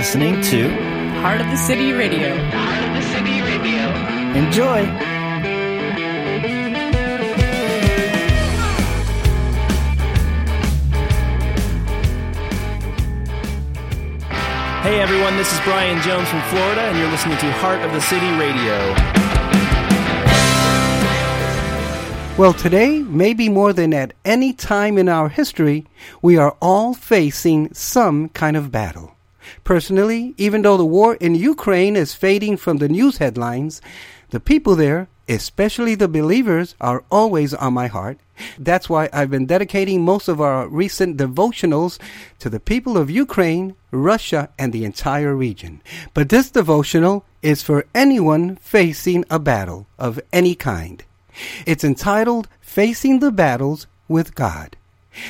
Listening 0.08 0.40
to 0.40 0.70
Heart 1.20 1.42
of 1.42 1.48
the 1.48 1.56
City 1.58 1.92
Radio. 1.92 2.32
Enjoy! 4.32 4.82
Hey 14.80 14.98
everyone, 14.98 15.36
this 15.36 15.52
is 15.52 15.60
Brian 15.60 16.00
Jones 16.00 16.26
from 16.30 16.40
Florida, 16.44 16.80
and 16.80 16.96
you're 16.96 17.10
listening 17.10 17.36
to 17.36 17.52
Heart 17.52 17.82
of 17.82 17.92
the 17.92 18.00
City 18.00 18.30
Radio. 18.38 18.94
Well, 22.38 22.54
today, 22.54 23.02
maybe 23.02 23.50
more 23.50 23.74
than 23.74 23.92
at 23.92 24.14
any 24.24 24.54
time 24.54 24.96
in 24.96 25.10
our 25.10 25.28
history, 25.28 25.84
we 26.22 26.38
are 26.38 26.56
all 26.62 26.94
facing 26.94 27.74
some 27.74 28.30
kind 28.30 28.56
of 28.56 28.72
battle. 28.72 29.17
Personally, 29.64 30.34
even 30.36 30.62
though 30.62 30.76
the 30.76 30.84
war 30.84 31.14
in 31.16 31.34
Ukraine 31.34 31.96
is 31.96 32.14
fading 32.14 32.56
from 32.56 32.78
the 32.78 32.88
news 32.88 33.18
headlines, 33.18 33.80
the 34.30 34.40
people 34.40 34.76
there, 34.76 35.08
especially 35.28 35.94
the 35.94 36.08
believers, 36.08 36.74
are 36.80 37.04
always 37.10 37.54
on 37.54 37.74
my 37.74 37.86
heart. 37.86 38.18
That's 38.58 38.88
why 38.88 39.08
I've 39.12 39.30
been 39.30 39.46
dedicating 39.46 40.04
most 40.04 40.28
of 40.28 40.40
our 40.40 40.68
recent 40.68 41.16
devotionals 41.16 41.98
to 42.38 42.48
the 42.48 42.60
people 42.60 42.96
of 42.96 43.10
Ukraine, 43.10 43.74
Russia, 43.90 44.50
and 44.58 44.72
the 44.72 44.84
entire 44.84 45.34
region. 45.34 45.82
But 46.14 46.28
this 46.28 46.50
devotional 46.50 47.24
is 47.42 47.62
for 47.62 47.86
anyone 47.94 48.56
facing 48.56 49.24
a 49.30 49.38
battle 49.38 49.86
of 49.98 50.20
any 50.32 50.54
kind. 50.54 51.04
It's 51.66 51.84
entitled 51.84 52.48
Facing 52.60 53.20
the 53.20 53.32
Battles 53.32 53.86
with 54.08 54.34
God. 54.34 54.76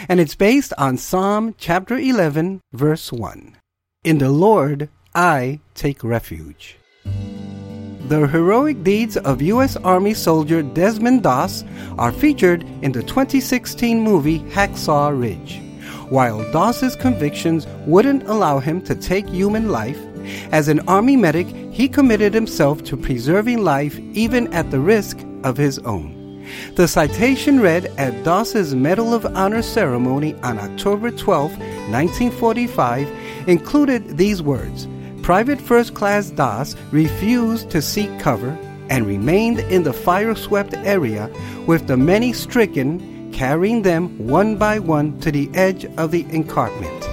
And 0.09 0.21
it's 0.21 0.35
based 0.35 0.73
on 0.77 0.99
Psalm 0.99 1.55
chapter 1.57 1.97
11, 1.97 2.61
verse 2.73 3.13
1. 3.13 3.57
In 4.05 4.19
the 4.19 4.31
Lord 4.31 4.89
I 5.13 5.59
take 5.75 6.05
refuge. 6.05 6.77
The 7.05 8.29
heroic 8.29 8.85
deeds 8.85 9.17
of 9.17 9.43
U.S. 9.43 9.75
Army 9.75 10.15
soldier 10.15 10.63
Desmond 10.63 11.25
Doss 11.25 11.65
are 11.99 12.13
featured 12.13 12.63
in 12.83 12.93
the 12.93 13.03
2016 13.03 14.01
movie 14.01 14.39
Hacksaw 14.51 15.21
Ridge. 15.21 15.61
While 16.11 16.49
Doss's 16.53 16.95
convictions 16.95 17.67
wouldn't 17.87 18.29
allow 18.29 18.61
him 18.61 18.81
to 18.83 18.95
take 18.95 19.29
human 19.29 19.69
life, 19.69 19.99
as 20.53 20.69
an 20.69 20.79
Army 20.89 21.17
medic, 21.17 21.49
he 21.73 21.89
committed 21.89 22.33
himself 22.33 22.85
to 22.85 22.97
preserving 22.97 23.65
life 23.65 23.99
even 24.13 24.47
at 24.55 24.71
the 24.71 24.79
risk 24.79 25.19
of 25.43 25.57
his 25.57 25.81
own. 25.81 26.19
The 26.77 26.89
citation 26.89 27.61
read 27.61 27.87
at 27.99 28.25
Doss's 28.25 28.75
Medal 28.75 29.13
of 29.13 29.27
Honor 29.27 29.61
ceremony 29.61 30.35
on 30.43 30.59
October 30.59 31.11
12, 31.11 31.59
1945, 31.59 33.09
included 33.49 34.19
these 34.19 34.41
words 34.43 34.87
Private 35.23 35.61
First 35.61 35.95
Class 35.95 36.31
Doss 36.31 36.77
refused 36.93 37.71
to 37.71 37.83
seek 37.83 38.11
cover 38.21 38.57
and 38.89 39.07
remained 39.07 39.59
in 39.59 39.83
the 39.83 39.93
fire 39.93 40.35
swept 40.35 40.75
area 40.75 41.31
with 41.67 41.87
the 41.87 41.97
many 41.97 42.33
stricken, 42.33 43.31
carrying 43.33 43.83
them 43.83 44.17
one 44.27 44.57
by 44.57 44.79
one 44.79 45.19
to 45.21 45.31
the 45.31 45.51
edge 45.55 45.85
of 45.97 46.11
the 46.11 46.25
encampment. 46.31 47.05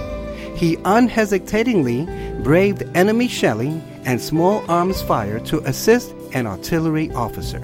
He 0.56 0.78
unhesitatingly 0.84 2.06
braved 2.42 2.84
enemy 2.94 3.28
shelling 3.28 3.82
and 4.04 4.20
small 4.20 4.64
arms 4.70 5.02
fire 5.02 5.40
to 5.40 5.58
assist 5.66 6.14
an 6.32 6.46
artillery 6.46 7.10
officer. 7.12 7.62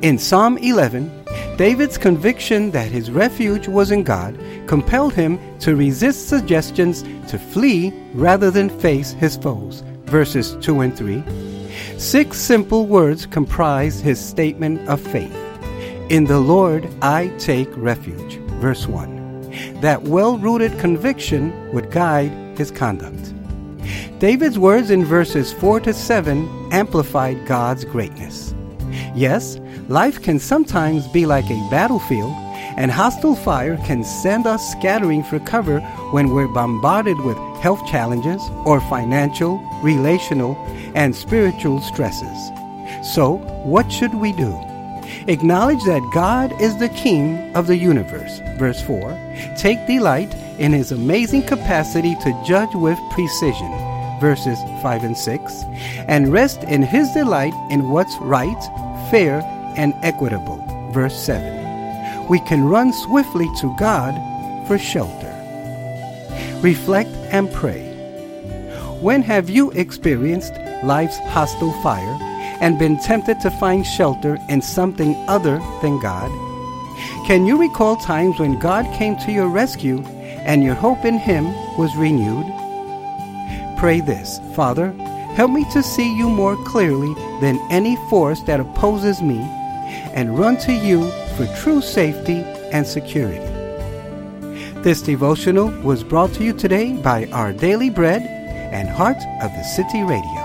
In 0.00 0.18
Psalm 0.18 0.56
11, 0.58 1.21
David's 1.62 1.96
conviction 1.96 2.72
that 2.72 2.90
his 2.90 3.08
refuge 3.08 3.68
was 3.68 3.92
in 3.92 4.02
God 4.02 4.36
compelled 4.66 5.14
him 5.14 5.38
to 5.60 5.76
resist 5.76 6.28
suggestions 6.28 7.04
to 7.30 7.38
flee 7.38 7.92
rather 8.14 8.50
than 8.50 8.68
face 8.80 9.12
his 9.12 9.36
foes. 9.36 9.84
Verses 10.06 10.56
2 10.60 10.80
and 10.80 10.96
3. 10.96 11.22
Six 11.98 12.36
simple 12.38 12.88
words 12.88 13.26
comprise 13.26 14.00
his 14.00 14.18
statement 14.18 14.88
of 14.88 15.00
faith. 15.00 15.32
In 16.10 16.24
the 16.24 16.40
Lord 16.40 16.92
I 17.00 17.28
take 17.38 17.68
refuge. 17.76 18.38
Verse 18.58 18.88
1. 18.88 19.80
That 19.82 20.02
well 20.02 20.38
rooted 20.38 20.76
conviction 20.80 21.72
would 21.72 21.92
guide 21.92 22.32
his 22.58 22.72
conduct. 22.72 23.32
David's 24.18 24.58
words 24.58 24.90
in 24.90 25.04
verses 25.04 25.52
4 25.52 25.78
to 25.82 25.94
7 25.94 26.72
amplified 26.72 27.46
God's 27.46 27.84
greatness. 27.84 28.52
Yes, 29.14 29.60
life 29.88 30.22
can 30.22 30.38
sometimes 30.38 31.06
be 31.08 31.26
like 31.26 31.50
a 31.50 31.68
battlefield, 31.70 32.32
and 32.76 32.90
hostile 32.90 33.36
fire 33.36 33.76
can 33.78 34.04
send 34.04 34.46
us 34.46 34.72
scattering 34.72 35.22
for 35.22 35.38
cover 35.40 35.80
when 36.12 36.30
we're 36.30 36.48
bombarded 36.48 37.18
with 37.20 37.36
health 37.60 37.86
challenges 37.86 38.42
or 38.64 38.80
financial, 38.82 39.58
relational, 39.82 40.56
and 40.94 41.14
spiritual 41.14 41.80
stresses. 41.80 42.50
So, 43.02 43.36
what 43.64 43.90
should 43.90 44.14
we 44.14 44.32
do? 44.32 44.58
Acknowledge 45.28 45.82
that 45.84 46.10
God 46.14 46.58
is 46.60 46.78
the 46.78 46.88
King 46.88 47.54
of 47.54 47.66
the 47.66 47.76
universe. 47.76 48.40
Verse 48.58 48.80
4. 48.82 49.18
Take 49.56 49.86
delight 49.86 50.32
in 50.58 50.72
his 50.72 50.92
amazing 50.92 51.42
capacity 51.42 52.14
to 52.16 52.42
judge 52.46 52.74
with 52.74 52.98
precision. 53.10 53.70
Verses 54.20 54.58
5 54.82 55.04
and 55.04 55.16
6. 55.16 55.62
And 56.08 56.32
rest 56.32 56.62
in 56.64 56.82
his 56.82 57.10
delight 57.12 57.54
in 57.70 57.90
what's 57.90 58.16
right, 58.18 58.62
fair, 59.10 59.42
and 59.76 59.94
equitable. 60.02 60.64
Verse 60.92 61.18
7. 61.24 62.28
We 62.28 62.40
can 62.40 62.64
run 62.64 62.92
swiftly 62.92 63.48
to 63.60 63.74
God 63.78 64.14
for 64.66 64.78
shelter. 64.78 65.28
Reflect 66.62 67.10
and 67.30 67.50
pray. 67.52 67.88
When 69.00 69.22
have 69.22 69.50
you 69.50 69.70
experienced 69.72 70.54
life's 70.84 71.18
hostile 71.18 71.72
fire 71.82 72.18
and 72.60 72.78
been 72.78 72.98
tempted 73.00 73.40
to 73.40 73.50
find 73.50 73.84
shelter 73.84 74.38
in 74.48 74.62
something 74.62 75.16
other 75.28 75.58
than 75.82 76.00
God? 76.00 76.30
Can 77.26 77.46
you 77.46 77.58
recall 77.58 77.96
times 77.96 78.38
when 78.38 78.58
God 78.58 78.84
came 78.94 79.16
to 79.18 79.32
your 79.32 79.48
rescue 79.48 80.02
and 80.46 80.62
your 80.62 80.74
hope 80.74 81.04
in 81.04 81.18
Him 81.18 81.46
was 81.76 81.96
renewed? 81.96 82.46
Pray 83.76 84.00
this 84.00 84.40
Father, 84.54 84.92
help 85.34 85.50
me 85.50 85.64
to 85.72 85.82
see 85.82 86.16
you 86.16 86.28
more 86.28 86.56
clearly 86.64 87.12
than 87.40 87.58
any 87.70 87.96
force 88.08 88.42
that 88.42 88.60
opposes 88.60 89.20
me 89.20 89.40
and 90.14 90.38
run 90.38 90.56
to 90.58 90.72
you 90.72 91.10
for 91.36 91.46
true 91.56 91.80
safety 91.80 92.44
and 92.72 92.86
security. 92.86 93.46
This 94.82 95.00
devotional 95.00 95.68
was 95.82 96.02
brought 96.02 96.32
to 96.34 96.44
you 96.44 96.52
today 96.52 96.92
by 96.94 97.26
Our 97.32 97.52
Daily 97.52 97.90
Bread 97.90 98.22
and 98.72 98.88
Heart 98.88 99.18
of 99.42 99.52
the 99.52 99.62
City 99.62 100.02
Radio. 100.02 100.41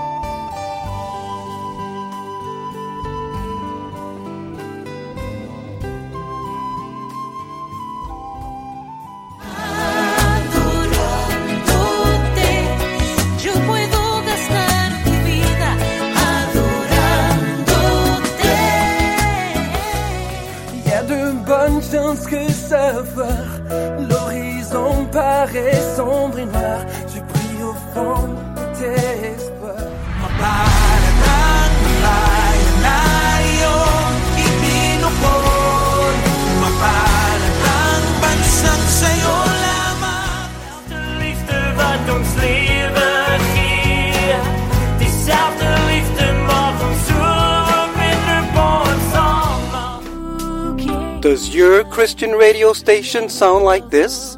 Station 52.88 53.28
sound 53.28 53.66
like 53.66 53.90
this? 53.90 54.36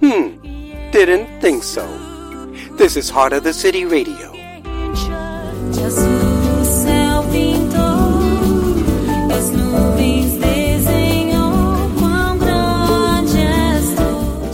Hmm, 0.00 0.36
didn't 0.90 1.40
think 1.40 1.62
so. 1.62 1.82
This 2.76 2.94
is 2.94 3.08
Heart 3.08 3.32
of 3.32 3.42
the 3.42 3.54
City 3.54 3.86
Radio. 3.86 4.36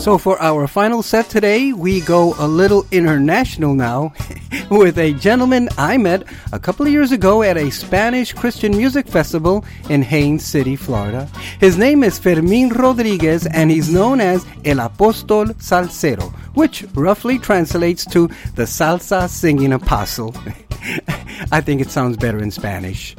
So, 0.03 0.19
for 0.19 0.37
our 0.43 0.67
final 0.67 1.01
set 1.01 1.31
today, 1.31 1.73
we 1.73 2.01
go 2.01 2.35
a 2.41 2.49
little 2.49 2.85
international 2.91 3.73
now 3.73 4.13
with 4.69 4.99
a 4.99 5.13
gentleman 5.13 5.69
I 5.79 5.97
met 5.97 6.25
a 6.51 6.59
couple 6.59 6.85
of 6.85 6.91
years 6.91 7.13
ago 7.13 7.45
at 7.45 7.57
a 7.57 7.71
Spanish 7.71 8.33
Christian 8.33 8.77
music 8.77 9.07
festival 9.07 9.65
in 9.89 10.03
Haines 10.03 10.45
City, 10.45 10.75
Florida. 10.75 11.31
His 11.61 11.79
name 11.79 12.03
is 12.03 12.19
Fermin 12.19 12.71
Rodriguez, 12.71 13.47
and 13.47 13.71
he's 13.71 13.93
known 13.93 14.21
as 14.21 14.45
El 14.65 14.79
Apóstol 14.79 15.55
Salsero, 15.63 16.35
which 16.57 16.85
roughly 16.95 17.39
translates 17.39 18.05
to 18.07 18.27
the 18.57 18.65
salsa 18.65 19.29
singing 19.29 19.73
apostle. 19.73 20.35
I 21.53 21.61
think 21.61 21.81
it 21.81 21.91
sounds 21.91 22.17
better 22.17 22.43
in 22.43 22.51
Spanish. 22.51 23.15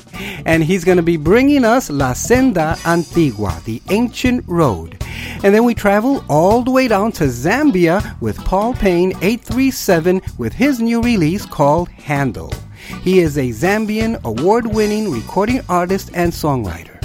And 0.45 0.61
he's 0.61 0.83
going 0.83 0.97
to 0.97 1.03
be 1.03 1.15
bringing 1.15 1.63
us 1.63 1.89
La 1.89 2.11
Senda 2.11 2.77
Antigua, 2.85 3.61
the 3.63 3.81
ancient 3.89 4.43
road. 4.47 5.01
And 5.43 5.53
then 5.53 5.63
we 5.63 5.73
travel 5.73 6.23
all 6.29 6.63
the 6.63 6.71
way 6.71 6.87
down 6.87 7.11
to 7.13 7.25
Zambia 7.25 8.19
with 8.21 8.37
Paul 8.37 8.73
Payne 8.73 9.11
837 9.21 10.21
with 10.37 10.53
his 10.53 10.79
new 10.79 11.01
release 11.01 11.45
called 11.45 11.89
Handle. 11.89 12.51
He 13.01 13.19
is 13.19 13.37
a 13.37 13.49
Zambian 13.49 14.21
award 14.23 14.67
winning 14.67 15.11
recording 15.11 15.61
artist 15.69 16.11
and 16.13 16.31
songwriter. 16.31 17.03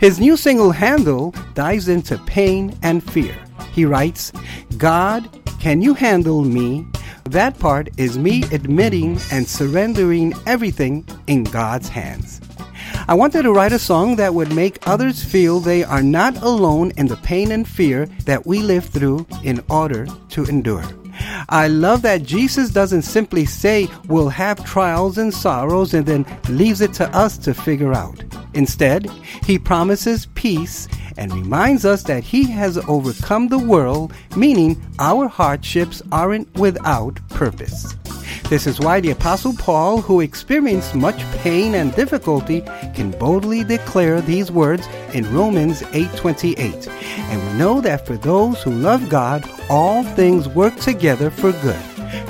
His 0.00 0.18
new 0.18 0.36
single 0.36 0.72
Handle 0.72 1.34
dives 1.54 1.88
into 1.88 2.18
pain 2.18 2.76
and 2.82 3.02
fear. 3.02 3.36
He 3.72 3.84
writes, 3.84 4.32
God, 4.76 5.28
can 5.60 5.82
you 5.82 5.94
handle 5.94 6.42
me? 6.42 6.86
That 7.24 7.58
part 7.58 7.88
is 7.98 8.16
me 8.16 8.44
admitting 8.52 9.18
and 9.30 9.46
surrendering 9.46 10.32
everything 10.46 11.06
in 11.26 11.44
God's 11.44 11.88
hands. 11.88 12.40
I 13.08 13.14
wanted 13.14 13.44
to 13.44 13.52
write 13.52 13.72
a 13.72 13.78
song 13.78 14.16
that 14.16 14.34
would 14.34 14.54
make 14.54 14.86
others 14.86 15.24
feel 15.24 15.60
they 15.60 15.82
are 15.82 16.02
not 16.02 16.36
alone 16.42 16.92
in 16.98 17.06
the 17.06 17.16
pain 17.16 17.52
and 17.52 17.66
fear 17.66 18.04
that 18.26 18.46
we 18.46 18.58
live 18.58 18.84
through 18.84 19.26
in 19.42 19.64
order 19.70 20.06
to 20.28 20.44
endure. 20.44 20.84
I 21.48 21.68
love 21.68 22.02
that 22.02 22.22
Jesus 22.22 22.68
doesn't 22.68 23.02
simply 23.02 23.46
say 23.46 23.88
we'll 24.08 24.28
have 24.28 24.62
trials 24.62 25.16
and 25.16 25.32
sorrows 25.32 25.94
and 25.94 26.04
then 26.04 26.26
leaves 26.50 26.82
it 26.82 26.92
to 26.94 27.08
us 27.16 27.38
to 27.38 27.54
figure 27.54 27.94
out. 27.94 28.22
Instead, 28.52 29.10
he 29.42 29.58
promises 29.58 30.26
peace 30.34 30.86
and 31.16 31.32
reminds 31.32 31.86
us 31.86 32.02
that 32.02 32.22
he 32.22 32.44
has 32.50 32.76
overcome 32.88 33.48
the 33.48 33.58
world, 33.58 34.12
meaning 34.36 34.78
our 34.98 35.28
hardships 35.28 36.02
aren't 36.12 36.52
without 36.58 37.26
purpose. 37.30 37.96
This 38.48 38.66
is 38.66 38.80
why 38.80 39.00
the 39.00 39.10
Apostle 39.10 39.52
Paul, 39.52 40.00
who 40.00 40.22
experienced 40.22 40.94
much 40.94 41.22
pain 41.42 41.74
and 41.74 41.94
difficulty, 41.94 42.62
can 42.94 43.10
boldly 43.10 43.62
declare 43.62 44.22
these 44.22 44.50
words 44.50 44.88
in 45.12 45.30
Romans 45.34 45.82
8:28. 45.92 46.88
And 47.30 47.42
we 47.46 47.58
know 47.58 47.82
that 47.82 48.06
for 48.06 48.16
those 48.16 48.62
who 48.62 48.70
love 48.70 49.10
God, 49.10 49.44
all 49.68 50.02
things 50.02 50.48
work 50.48 50.74
together 50.76 51.28
for 51.28 51.52
good, 51.52 51.82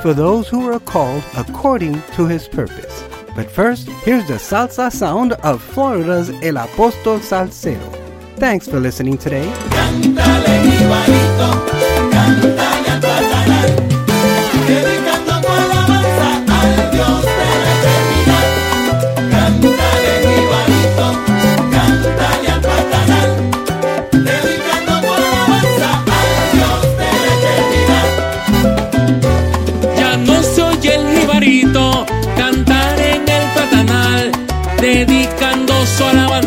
for 0.03 0.13
those 0.13 0.49
who 0.49 0.69
are 0.69 0.81
called 0.81 1.23
according 1.37 2.03
to 2.17 2.27
his 2.27 2.49
purpose. 2.49 3.05
But 3.37 3.49
first, 3.49 3.89
here's 4.05 4.27
the 4.27 4.41
salsa 4.41 4.91
sound 4.91 5.35
of 5.45 5.63
Florida's 5.63 6.31
El 6.43 6.55
Apóstol 6.55 7.21
Salsero. 7.21 7.95
Thanks 8.39 8.67
for 8.67 8.81
listening 8.81 9.19
today. 9.19 9.47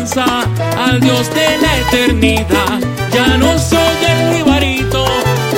Al 0.04 0.98
Dios 0.98 1.32
de 1.32 1.58
la 1.58 1.78
eternidad. 1.78 2.80
Ya 3.14 3.36
no 3.36 3.56
se 3.56 3.76
oye 3.76 4.30
el 4.30 4.36
jibarito 4.36 5.04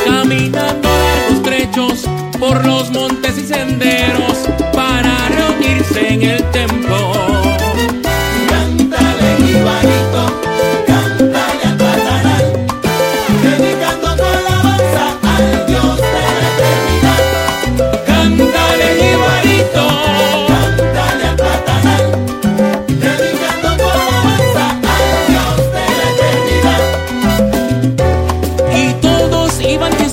caminando 0.05 0.87
largos 0.87 1.43
trechos 1.43 2.05
por 2.39 2.63
los 2.67 2.91
montes 2.91 3.39
y 3.39 3.47
senderos 3.47 4.47
para 4.75 5.29
reunirse 5.31 6.13
en 6.13 6.23
el 6.23 6.51
templo. 6.51 7.14
Todos 29.79 30.04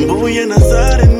me 0.00 0.06
mbuye 0.06 0.46
nazarinda 0.46 1.10
kwa 1.10 1.19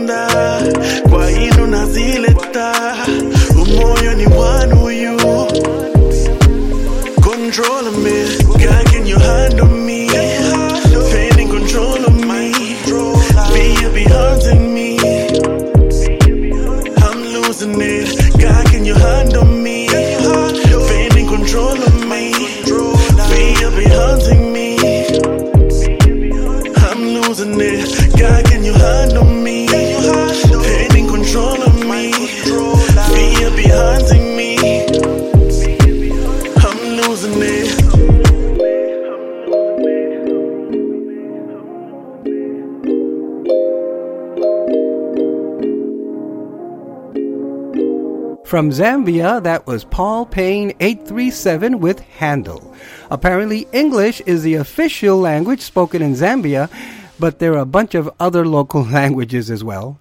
Zambia, 48.71 49.43
that 49.43 49.67
was 49.67 49.85
Paul 49.85 50.27
Payne 50.27 50.73
837 50.81 51.81
with 51.81 52.01
Handle. 52.01 52.75
Apparently, 53.11 53.67
English 53.73 54.21
is 54.23 54.43
the 54.43 54.55
official 54.55 55.19
language 55.19 55.61
spoken 55.61 56.03
in 56.03 56.15
Zambia, 56.15 56.71
but 57.19 57.39
there 57.39 57.55
are 57.55 57.59
a 57.59 57.65
bunch 57.67 57.95
of 57.95 58.11
other 58.19 58.47
local 58.47 58.85
languages 58.99 59.51
as 59.51 59.63
well. 59.63 60.01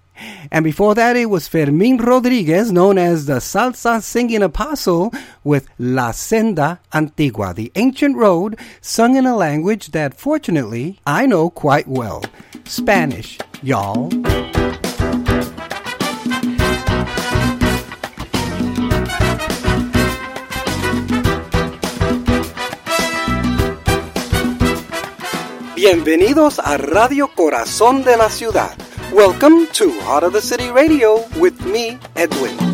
And 0.50 0.64
before 0.64 0.94
that, 0.94 1.16
it 1.16 1.26
was 1.26 1.48
Fermin 1.48 1.96
Rodriguez, 1.98 2.70
known 2.72 2.98
as 2.98 3.26
the 3.26 3.40
Salsa 3.40 4.02
Singing 4.02 4.42
Apostle, 4.42 5.12
with 5.44 5.68
La 5.78 6.10
Senda 6.10 6.80
Antigua, 6.92 7.54
the 7.54 7.72
ancient 7.76 8.16
road, 8.16 8.58
sung 8.80 9.16
in 9.16 9.26
a 9.26 9.36
language 9.36 9.92
that 9.92 10.14
fortunately 10.14 11.00
I 11.06 11.26
know 11.26 11.50
quite 11.50 11.88
well 11.88 12.22
Spanish, 12.64 13.38
y'all. 13.62 14.10
Bienvenidos 25.82 26.58
a 26.58 26.76
Radio 26.76 27.30
Corazón 27.34 28.04
de 28.04 28.14
la 28.18 28.28
Ciudad. 28.28 28.76
Welcome 29.14 29.66
to 29.72 29.90
Heart 30.02 30.24
of 30.24 30.32
the 30.34 30.42
City 30.42 30.68
Radio 30.68 31.24
with 31.38 31.58
me, 31.62 31.98
Edwin. 32.16 32.69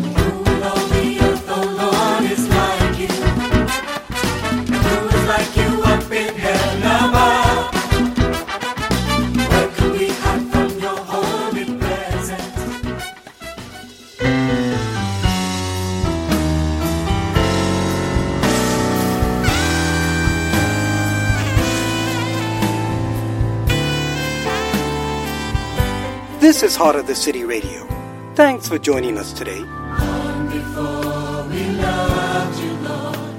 This 26.57 26.71
is 26.71 26.75
Heart 26.75 26.95
of 26.95 27.05
the 27.05 27.13
City 27.13 27.43
Radio. 27.43 27.85
Thanks 28.33 28.67
for 28.67 28.79
joining 28.79 29.19
us 29.19 29.31
today. 29.31 29.59
Before 29.59 31.45
we 31.51 31.69
loved 31.77 32.59
you, 32.59 32.73
Lord, 32.77 33.29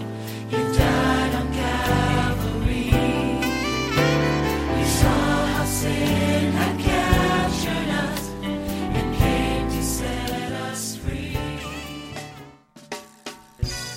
you 0.53 0.59
died 0.79 1.35
on 1.35 1.53
Calvary. 1.53 2.93
You 4.79 4.87
saw 4.87 5.47
how 5.47 5.65
sin 5.65 6.53
had 6.53 6.79
captured 6.79 7.91
us 7.91 8.31
and 8.95 9.17
came 9.17 9.69
to 9.69 9.83
set 9.83 10.53
us 10.53 10.97
free. 10.99 11.37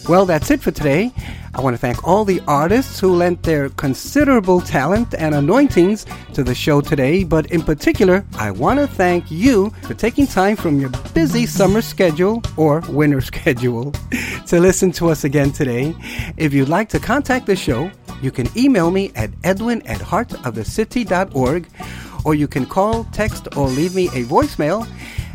Well, 0.09 0.25
that's 0.25 0.49
it 0.49 0.61
for 0.61 0.71
today. 0.71 1.13
I 1.53 1.61
want 1.61 1.73
to 1.73 1.77
thank 1.77 2.07
all 2.07 2.23
the 2.23 2.41
artists 2.47 2.99
who 2.99 3.13
lent 3.13 3.43
their 3.43 3.69
considerable 3.69 4.61
talent 4.61 5.13
and 5.13 5.35
anointings 5.35 6.05
to 6.33 6.43
the 6.43 6.55
show 6.55 6.79
today, 6.79 7.25
but 7.25 7.45
in 7.47 7.61
particular, 7.61 8.25
I 8.35 8.51
want 8.51 8.79
to 8.79 8.87
thank 8.87 9.29
you 9.29 9.71
for 9.83 9.93
taking 9.93 10.27
time 10.27 10.55
from 10.55 10.79
your 10.79 10.89
busy 11.13 11.45
summer 11.45 11.81
schedule 11.81 12.41
or 12.55 12.79
winter 12.87 13.21
schedule 13.31 13.91
to 14.47 14.59
listen 14.59 14.91
to 14.93 15.09
us 15.09 15.25
again 15.25 15.51
today. 15.51 15.93
If 16.37 16.53
you'd 16.53 16.69
like 16.69 16.87
to 16.89 16.99
contact 16.99 17.47
the 17.47 17.55
show, 17.55 17.91
you 18.21 18.31
can 18.31 18.47
email 18.55 18.89
me 18.89 19.11
at 19.15 19.29
edwin 19.43 19.85
at 19.87 19.99
heartofthecity.org 19.99 21.67
or 22.23 22.35
you 22.35 22.47
can 22.47 22.65
call, 22.65 23.03
text, 23.05 23.47
or 23.57 23.67
leave 23.67 23.95
me 23.95 24.07
a 24.09 24.23
voicemail 24.25 24.87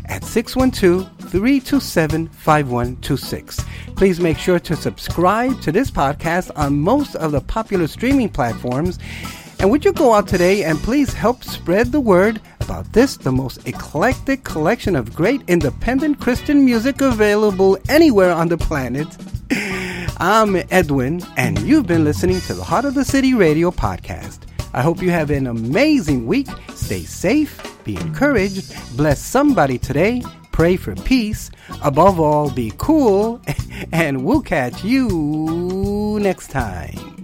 at 0.09 0.23
612 0.23 1.07
327 1.29 2.27
5126. 2.27 3.65
Please 3.95 4.19
make 4.19 4.37
sure 4.37 4.59
to 4.59 4.75
subscribe 4.75 5.59
to 5.61 5.71
this 5.71 5.91
podcast 5.91 6.51
on 6.55 6.79
most 6.79 7.15
of 7.15 7.31
the 7.31 7.41
popular 7.41 7.87
streaming 7.87 8.29
platforms. 8.29 8.99
And 9.59 9.71
would 9.71 9.83
you 9.83 9.93
go 9.93 10.13
out 10.13 10.27
today 10.27 10.63
and 10.63 10.77
please 10.79 11.13
help 11.13 11.43
spread 11.43 11.91
the 11.91 11.99
word 11.99 12.39
about 12.61 12.91
this, 12.93 13.17
the 13.17 13.31
most 13.31 13.67
eclectic 13.67 14.43
collection 14.43 14.95
of 14.95 15.15
great 15.15 15.41
independent 15.47 16.19
Christian 16.19 16.63
music 16.63 17.01
available 17.01 17.77
anywhere 17.89 18.31
on 18.31 18.49
the 18.49 18.57
planet? 18.57 19.07
I'm 20.19 20.55
Edwin, 20.71 21.21
and 21.37 21.59
you've 21.59 21.87
been 21.87 22.03
listening 22.03 22.41
to 22.41 22.53
the 22.53 22.63
Heart 22.63 22.85
of 22.85 22.93
the 22.93 23.05
City 23.05 23.33
Radio 23.33 23.71
podcast. 23.71 24.39
I 24.73 24.81
hope 24.81 25.01
you 25.01 25.09
have 25.11 25.31
an 25.31 25.47
amazing 25.47 26.27
week. 26.27 26.47
Stay 26.87 27.03
safe, 27.03 27.83
be 27.83 27.97
encouraged, 27.97 28.73
bless 28.95 29.19
somebody 29.19 29.77
today, 29.77 30.23
pray 30.53 30.77
for 30.77 30.95
peace, 30.95 31.51
above 31.83 32.17
all, 32.17 32.49
be 32.49 32.71
cool, 32.77 33.41
and 33.91 34.23
we'll 34.23 34.41
catch 34.41 34.85
you 34.85 36.17
next 36.21 36.47
time. 36.47 37.16